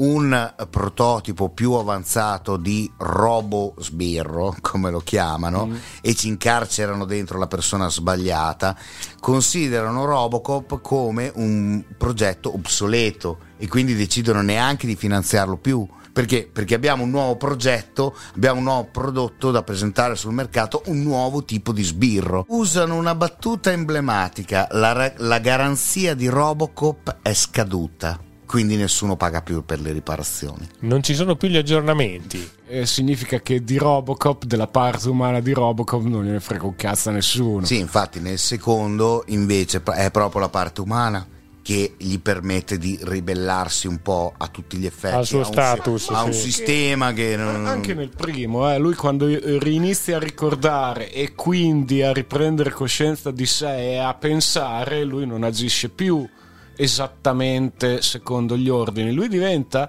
un 0.00 0.54
prototipo 0.70 1.48
più 1.50 1.72
avanzato 1.72 2.56
di 2.56 2.90
robo 2.98 3.74
sbirro, 3.78 4.56
come 4.60 4.90
lo 4.90 5.00
chiamano, 5.00 5.66
mm. 5.66 5.74
e 6.00 6.14
ci 6.14 6.28
incarcerano 6.28 7.04
dentro 7.04 7.38
la 7.38 7.46
persona 7.46 7.88
sbagliata, 7.88 8.76
considerano 9.20 10.04
Robocop 10.04 10.80
come 10.80 11.30
un 11.34 11.82
progetto 11.96 12.52
obsoleto 12.54 13.38
e 13.56 13.68
quindi 13.68 13.94
decidono 13.94 14.42
neanche 14.42 14.86
di 14.86 14.96
finanziarlo 14.96 15.56
più. 15.56 15.86
Perché? 16.12 16.50
Perché 16.52 16.74
abbiamo 16.74 17.04
un 17.04 17.10
nuovo 17.10 17.36
progetto, 17.36 18.16
abbiamo 18.34 18.58
un 18.58 18.64
nuovo 18.64 18.88
prodotto 18.90 19.52
da 19.52 19.62
presentare 19.62 20.16
sul 20.16 20.32
mercato, 20.32 20.82
un 20.86 21.02
nuovo 21.02 21.44
tipo 21.44 21.72
di 21.72 21.84
sbirro. 21.84 22.46
Usano 22.48 22.96
una 22.96 23.14
battuta 23.14 23.70
emblematica, 23.70 24.66
la, 24.72 25.12
la 25.16 25.38
garanzia 25.38 26.14
di 26.14 26.26
Robocop 26.26 27.18
è 27.22 27.32
scaduta 27.32 28.28
quindi 28.50 28.74
nessuno 28.74 29.14
paga 29.14 29.42
più 29.42 29.64
per 29.64 29.80
le 29.80 29.92
riparazioni. 29.92 30.68
Non 30.80 31.04
ci 31.04 31.14
sono 31.14 31.36
più 31.36 31.46
gli 31.46 31.56
aggiornamenti. 31.56 32.50
Eh, 32.66 32.84
significa 32.84 33.38
che 33.38 33.62
di 33.62 33.78
Robocop, 33.78 34.44
della 34.44 34.66
parte 34.66 35.08
umana 35.08 35.38
di 35.38 35.52
Robocop, 35.52 36.02
non 36.02 36.24
gliene 36.24 36.40
frega 36.40 36.66
un 36.66 36.74
cazzo 36.74 37.10
a 37.10 37.12
nessuno. 37.12 37.64
Sì, 37.64 37.78
infatti 37.78 38.18
nel 38.18 38.40
secondo 38.40 39.22
invece 39.28 39.80
è 39.94 40.10
proprio 40.10 40.40
la 40.40 40.48
parte 40.48 40.80
umana 40.80 41.24
che 41.62 41.94
gli 41.96 42.18
permette 42.18 42.76
di 42.76 42.98
ribellarsi 43.00 43.86
un 43.86 44.02
po' 44.02 44.34
a 44.36 44.48
tutti 44.48 44.78
gli 44.78 44.86
effetti. 44.86 45.14
Al 45.14 45.26
suo 45.26 45.42
a 45.42 45.44
status. 45.44 46.08
Un, 46.08 46.14
a 46.16 46.22
un 46.24 46.32
sì. 46.32 46.40
sistema 46.40 47.12
che... 47.12 47.36
Non... 47.36 47.68
Anche 47.68 47.94
nel 47.94 48.08
primo, 48.08 48.68
eh, 48.68 48.78
lui 48.78 48.94
quando 48.94 49.28
rinizia 49.60 50.16
a 50.16 50.18
ricordare 50.18 51.12
e 51.12 51.36
quindi 51.36 52.02
a 52.02 52.12
riprendere 52.12 52.70
coscienza 52.70 53.30
di 53.30 53.46
sé 53.46 53.92
e 53.92 53.98
a 53.98 54.12
pensare, 54.14 55.04
lui 55.04 55.24
non 55.24 55.44
agisce 55.44 55.88
più 55.88 56.28
esattamente 56.80 58.00
secondo 58.00 58.56
gli 58.56 58.68
ordini. 58.68 59.12
Lui 59.12 59.28
diventa 59.28 59.88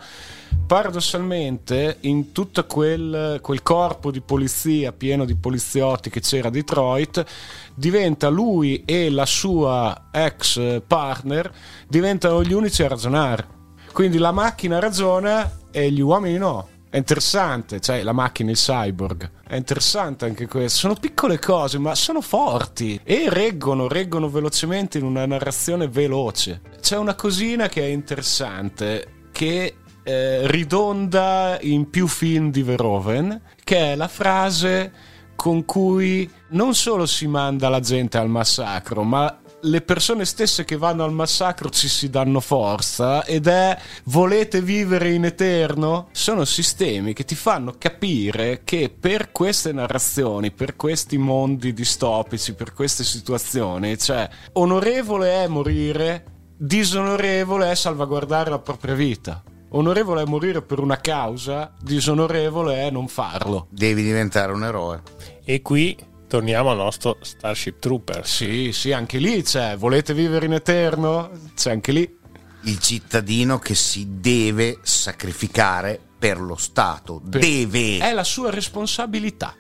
paradossalmente 0.68 1.98
in 2.02 2.32
tutto 2.34 2.66
quel, 2.66 3.40
quel, 3.42 3.62
corpo 3.62 4.12
di 4.12 4.20
polizia 4.20 4.92
pieno 4.92 5.24
di 5.24 5.36
poliziotti 5.36 6.10
che 6.10 6.20
c'era 6.20 6.50
a 6.50 6.52
Detroit 6.52 7.26
diventa 7.74 8.28
lui 8.28 8.84
e 8.86 9.10
la 9.10 9.26
sua 9.26 10.10
ex 10.12 10.82
partner 10.86 11.52
diventano 11.88 12.44
gli 12.44 12.54
unici 12.54 12.84
a 12.84 12.90
ragionare 12.90 13.48
quindi 13.94 14.18
la 14.18 14.32
macchina 14.32 14.80
ragiona 14.80 15.50
e 15.72 15.92
gli 15.92 16.02
uomini 16.02 16.38
no 16.38 16.68
è 16.92 16.98
interessante, 16.98 17.80
cioè 17.80 18.04
la 18.04 18.12
macchina, 18.12 18.52
il 18.52 18.58
cyborg. 18.58 19.32
È 19.48 19.56
interessante 19.56 20.26
anche 20.26 20.46
questo. 20.46 20.80
Sono 20.80 20.96
piccole 20.96 21.40
cose, 21.40 21.80
ma 21.80 21.96
sono 21.96 22.20
forti 22.20 23.00
e 23.02 23.30
reggono, 23.30 23.88
reggono 23.88 24.30
velocemente 24.30 24.98
in 24.98 25.06
una 25.06 25.26
narrazione 25.26 25.88
veloce. 25.88 26.60
C'è 26.82 26.98
una 26.98 27.16
cosina 27.16 27.70
che 27.70 27.82
è 27.82 27.86
interessante, 27.86 29.30
che 29.32 29.76
eh, 30.04 30.48
ridonda 30.48 31.60
in 31.62 31.90
più 31.90 32.08
film 32.08 32.52
di 32.52 32.62
Verhoeven, 32.62 33.42
che 33.64 33.94
è 33.94 33.96
la 33.96 34.10
frase 34.10 34.92
con 35.38 35.64
cui 35.64 36.30
non 36.50 36.76
solo 36.76 37.06
si 37.06 37.26
manda 37.26 37.70
la 37.70 37.80
gente 37.80 38.18
al 38.18 38.28
massacro, 38.28 39.04
ma 39.04 39.41
le 39.64 39.82
persone 39.82 40.26
stesse 40.26 40.66
che 40.66 40.78
vanno 40.78 41.04
al 41.04 41.14
massacro 41.14 41.70
ci 41.70 41.88
si 41.88 42.10
danno 42.10 42.40
forza 42.40 43.24
ed 43.26 43.48
è 43.48 43.78
volete 44.06 44.62
vivere 44.62 45.12
in 45.12 45.26
eterno? 45.26 46.10
Sono 46.12 46.46
sistemi 46.46 47.14
che 47.14 47.26
ti 47.26 47.36
fanno 47.36 47.76
capire 47.78 48.62
che 48.64 48.94
per 48.98 49.32
queste 49.32 49.72
narrazioni, 49.72 50.52
per 50.52 50.76
questi 50.76 51.18
mondi 51.18 51.74
distopici, 51.74 52.54
per 52.54 52.74
queste 52.74 53.04
situazioni, 53.04 53.98
cioè 53.98 54.28
onorevole 54.54 55.44
è 55.44 55.48
morire, 55.48 56.26
disonorevole 56.58 57.72
è 57.72 57.76
salvaguardare 57.76 58.50
la 58.50 58.60
propria 58.60 58.96
vita. 58.96 59.44
Onorevole 59.74 60.24
è 60.24 60.26
morire 60.26 60.62
per 60.62 60.80
una 60.80 61.00
causa, 61.00 61.74
disonorevole 61.82 62.88
è 62.88 62.92
non 62.92 63.08
farlo. 63.08 63.68
Devi 63.70 64.04
diventare 64.04 64.52
un 64.52 64.66
eroe. 64.66 65.02
E 65.46 65.62
qui 65.62 65.98
torniamo 66.32 66.70
al 66.70 66.78
nostro 66.78 67.18
Starship 67.20 67.80
Trooper. 67.80 68.26
Sì, 68.26 68.72
sì, 68.72 68.94
anche 68.94 69.18
lì 69.18 69.44
c'è. 69.44 69.76
Volete 69.76 70.14
vivere 70.14 70.46
in 70.46 70.54
eterno? 70.54 71.30
C'è 71.54 71.72
anche 71.72 71.92
lì. 71.92 72.20
Il 72.62 72.80
cittadino 72.80 73.60
che 73.60 73.76
si 73.76 74.08
deve 74.22 74.80
sacrificare 74.82 76.00
per 76.18 76.40
lo 76.40 76.56
Stato. 76.56 77.20
Per... 77.30 77.42
Deve. 77.42 77.98
È 77.98 78.14
la 78.14 78.24
sua 78.24 78.50
responsabilità. 78.50 79.54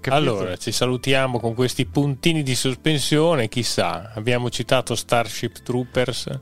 Capito? 0.00 0.14
Allora, 0.14 0.56
ci 0.56 0.70
salutiamo 0.70 1.40
con 1.40 1.54
questi 1.54 1.86
puntini 1.86 2.44
di 2.44 2.54
sospensione. 2.54 3.48
Chissà, 3.48 4.12
abbiamo 4.14 4.50
citato 4.50 4.94
Starship 4.94 5.62
Troopers. 5.62 6.40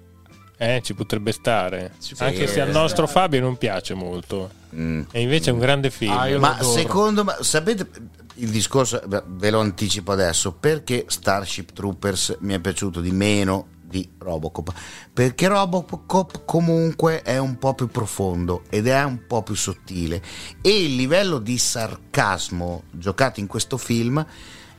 Eh, 0.58 0.82
ci 0.84 0.92
potrebbe 0.92 1.32
stare. 1.32 1.94
Ci 2.02 2.14
Anche 2.18 2.46
se 2.46 2.60
al 2.60 2.70
nostro 2.70 3.06
Fabio 3.06 3.40
non 3.40 3.56
piace 3.56 3.94
molto. 3.94 4.50
Mm. 4.74 5.04
E 5.10 5.22
invece 5.22 5.48
è 5.48 5.52
un 5.54 5.58
grande 5.58 5.88
film. 5.90 6.12
Ah, 6.12 6.38
ma 6.38 6.62
secondo 6.62 7.24
me, 7.24 7.36
sapete, 7.40 7.88
il 8.36 8.50
discorso 8.50 9.02
ve 9.06 9.50
lo 9.50 9.60
anticipo 9.60 10.12
adesso 10.12 10.52
perché 10.52 11.04
Starship 11.08 11.72
Troopers 11.72 12.36
mi 12.40 12.54
è 12.54 12.60
piaciuto 12.60 13.00
di 13.00 13.10
meno 13.10 13.68
di 13.82 14.08
Robocop 14.18 14.72
perché 15.12 15.46
Robocop 15.46 16.44
comunque 16.44 17.22
è 17.22 17.38
un 17.38 17.58
po' 17.58 17.74
più 17.74 17.88
profondo 17.88 18.64
ed 18.68 18.88
è 18.88 19.02
un 19.04 19.26
po' 19.26 19.42
più 19.42 19.54
sottile 19.54 20.22
e 20.60 20.84
il 20.84 20.96
livello 20.96 21.38
di 21.38 21.56
sarcasmo 21.56 22.84
giocato 22.90 23.40
in 23.40 23.46
questo 23.46 23.76
film 23.76 24.24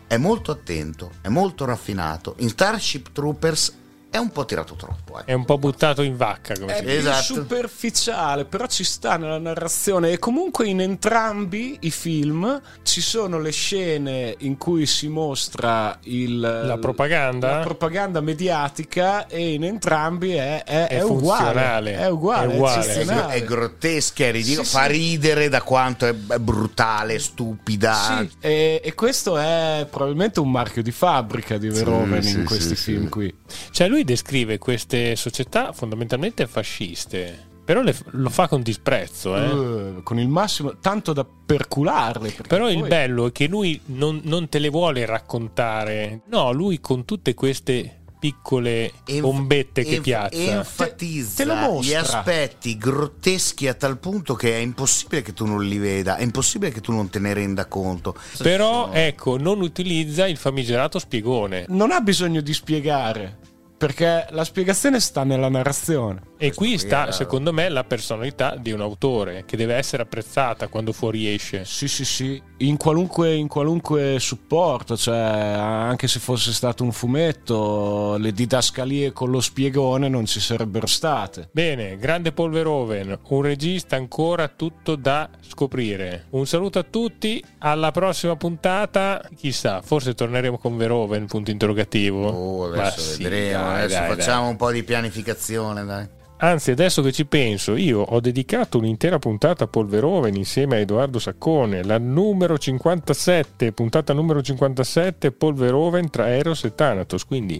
è 0.08 0.16
molto 0.16 0.52
attento, 0.52 1.12
è 1.20 1.28
molto 1.28 1.66
raffinato. 1.66 2.36
In 2.40 2.48
Starship 2.48 3.12
Troopers 3.12 3.76
è 4.10 4.18
un 4.18 4.30
po' 4.32 4.46
tirato 4.46 4.76
troppo. 4.76 5.20
Eh. 5.20 5.26
È 5.26 5.34
un 5.34 5.46
po' 5.46 5.58
buttato 5.58 6.02
in 6.02 6.16
vacca. 6.16 6.58
Come 6.58 6.76
è 6.76 6.80
si 6.80 6.96
esatto. 6.96 7.34
superficiale, 7.34 8.46
però 8.46 8.66
ci 8.66 8.84
sta 8.84 9.18
nella 9.18 9.38
narrazione. 9.38 10.12
E 10.12 10.18
comunque 10.18 10.68
in 10.68 10.82
entrambi 10.82 11.78
i 11.82 11.92
film 11.92 12.60
ci 12.84 13.02
sono 13.02 13.40
le 13.40 13.52
scene 13.52 14.36
in 14.40 14.58
cui 14.58 14.86
si 14.86 15.08
mostra 15.08 15.98
il, 16.04 16.40
la, 16.40 16.78
propaganda. 16.80 17.58
la 17.58 17.64
propaganda 17.64 18.22
mediatica 18.22 19.28
e 19.28 19.54
in 19.54 19.64
entrambi 19.64 20.34
è, 20.34 20.64
è, 20.64 20.88
è, 20.88 20.98
è 20.98 21.04
uguale. 21.04 21.96
È 21.96 22.08
uguale, 22.08 22.54
è, 22.54 22.56
uguale. 22.56 22.94
è, 22.94 23.26
è 23.26 23.44
grottesca, 23.44 24.26
è 24.26 24.32
ridicolo, 24.32 24.64
sì, 24.64 24.72
fa 24.72 24.86
sì. 24.86 24.92
ridere 24.92 25.50
da 25.50 25.62
quanto 25.62 26.08
è 26.08 26.14
brutale, 26.14 27.20
stupida. 27.20 27.94
Sì, 28.20 28.30
e, 28.40 28.82
e, 28.84 28.94
questo 28.96 29.38
è 29.38 29.86
probabilmente 29.90 30.40
un 30.40 30.50
marchio 30.50 30.82
di 30.82 30.92
fabbrica 30.92 31.58
di 31.58 31.70
Verhoeven 31.70 32.24
sì, 32.24 32.38
in 32.38 32.46
questi 32.46 32.76
film 32.76 33.10
qui. 33.10 33.34
Cioè 33.72 33.88
lui 33.88 33.97
descrive 34.04 34.58
queste 34.58 35.16
società 35.16 35.72
fondamentalmente 35.74 36.48
fasciste. 36.48 37.46
Però 37.68 37.82
le, 37.82 37.94
lo 38.12 38.30
fa 38.30 38.48
con 38.48 38.62
disprezzo, 38.62 39.36
eh? 39.36 39.50
uh, 39.50 40.04
con 40.04 40.18
il 40.18 40.30
massimo, 40.30 40.78
tanto 40.80 41.12
da 41.12 41.26
percularle. 41.26 42.34
Però 42.48 42.64
poi... 42.64 42.78
il 42.78 42.88
bello 42.88 43.28
è 43.28 43.32
che 43.34 43.48
lui 43.48 43.78
non, 43.88 44.22
non 44.24 44.48
te 44.48 44.60
le 44.60 44.70
vuole 44.70 45.06
raccontare. 45.06 46.22
No, 46.28 46.54
lui 46.54 46.80
con 46.80 47.04
tutte 47.04 47.34
queste 47.34 48.04
piccole 48.20 48.94
bombette 49.20 49.82
enf- 49.82 49.94
che 49.94 50.02
piazza. 50.02 50.38
Enfatizza 50.38 51.44
te, 51.44 51.50
te 51.50 51.80
gli 51.82 51.94
aspetti 51.94 52.78
grotteschi 52.78 53.68
a 53.68 53.74
tal 53.74 53.98
punto 54.00 54.34
che 54.34 54.54
è 54.54 54.60
impossibile 54.60 55.22
che 55.22 55.34
tu 55.34 55.46
non 55.46 55.64
li 55.64 55.78
veda, 55.78 56.16
è 56.18 56.24
impossibile 56.24 56.72
che 56.72 56.82
tu 56.82 56.92
non 56.94 57.10
te 57.10 57.20
ne 57.20 57.34
renda 57.34 57.66
conto. 57.66 58.16
Però 58.38 58.92
ecco, 58.92 59.38
non 59.38 59.62
utilizza 59.62 60.26
il 60.26 60.38
famigerato 60.38 61.00
spiegone. 61.00 61.66
Non 61.68 61.92
ha 61.92 62.00
bisogno 62.00 62.42
di 62.42 62.54
spiegare 62.54 63.38
perché 63.78 64.26
la 64.32 64.44
spiegazione 64.44 65.00
sta 65.00 65.24
nella 65.24 65.50
narrazione. 65.50 66.22
E 66.38 66.54
qui 66.54 66.78
sta, 66.78 67.12
secondo 67.12 67.54
me, 67.54 67.70
la 67.70 67.84
personalità 67.84 68.56
di 68.56 68.72
un 68.72 68.82
autore 68.82 69.46
che 69.46 69.56
deve 69.56 69.76
essere 69.76 70.04
apprezzata 70.04 70.68
quando 70.68 70.92
fuoriesce. 70.92 71.64
Sì, 71.64 71.88
sì, 71.88 72.04
sì, 72.04 72.42
in 72.58 72.78
qualunque, 72.78 73.36
in 73.36 73.48
qualunque 73.48 74.18
supporto, 74.20 74.98
cioè 74.98 75.18
anche 75.18 76.08
se 76.08 76.20
fosse 76.20 76.52
stato 76.52 76.84
un 76.84 76.92
fumetto, 76.92 78.18
le 78.18 78.32
didascalie 78.32 79.12
con 79.12 79.30
lo 79.30 79.42
spiegone 79.42 80.08
non 80.08 80.26
ci 80.26 80.40
sarebbero 80.40 80.88
state. 80.88 81.50
Bene, 81.52 81.98
grande 81.98 82.32
Paul 82.32 82.52
Verhoeven, 82.52 83.20
un 83.28 83.42
regista 83.42 83.96
ancora 83.96 84.48
tutto 84.48 84.96
da 84.96 85.30
scoprire. 85.42 86.26
Un 86.32 86.48
saluto 86.48 86.80
a 86.80 86.84
tutti, 86.84 87.44
alla 87.60 87.92
prossima 87.92 88.36
puntata, 88.36 89.22
chissà, 89.36 89.82
forse 89.82 90.14
torneremo 90.14 90.58
con 90.58 90.78
Verhoeven, 90.78 91.28
punto 91.28 91.52
interrogativo. 91.52 92.28
Oh, 92.28 92.66
adesso 92.72 93.12
Ma 93.12 93.18
vedremo, 93.18 93.46
sì, 93.46 93.52
dai, 93.52 93.84
adesso 93.84 94.00
dai, 94.00 94.10
facciamo 94.10 94.42
dai. 94.42 94.50
un 94.52 94.56
po' 94.56 94.72
di 94.72 94.84
pianificazione, 94.84 95.86
dai. 95.86 96.08
Anzi, 96.40 96.70
adesso 96.70 97.02
che 97.02 97.12
ci 97.12 97.26
penso, 97.26 97.76
io 97.76 98.00
ho 98.00 98.20
dedicato 98.20 98.78
un'intera 98.78 99.18
puntata 99.18 99.64
a 99.64 99.68
Polveroven 99.68 100.36
insieme 100.36 100.76
a 100.76 100.80
Edoardo 100.80 101.18
Saccone, 101.18 101.84
la 101.84 101.98
numero 101.98 102.60
57, 102.60 103.72
puntata 103.72 104.14
numero 104.14 104.44
57, 104.44 105.32
Polveroven 105.32 106.12
tra 106.12 106.30
Eros 106.30 106.64
e 106.66 106.76
Thanatos. 106.76 107.26
Quindi 107.26 107.60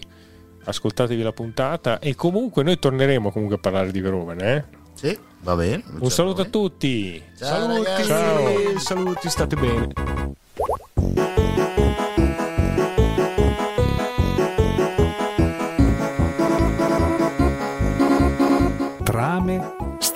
ascoltatevi 0.62 1.22
la 1.22 1.32
puntata 1.32 1.98
e 1.98 2.14
comunque 2.14 2.62
noi 2.62 2.78
torneremo 2.78 3.32
comunque 3.32 3.56
a 3.56 3.58
parlare 3.58 3.90
di 3.90 4.00
Veroven, 4.00 4.40
eh? 4.40 4.64
Sì, 4.94 5.18
va 5.40 5.56
bene. 5.56 5.82
Un 5.98 6.10
saluto 6.10 6.42
a 6.42 6.44
tutti. 6.44 7.20
Ciao, 7.36 7.82
saluti, 7.82 8.04
Ciao. 8.04 8.78
saluti, 8.78 9.28
state 9.28 9.56
bene. 9.56 10.36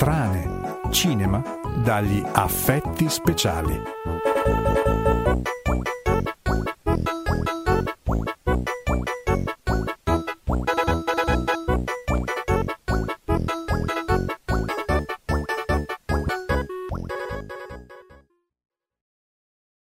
Strane, 0.03 0.81
cinema 0.91 1.41
dagli 1.77 2.21
affetti 2.33 3.09
speciali. 3.09 3.81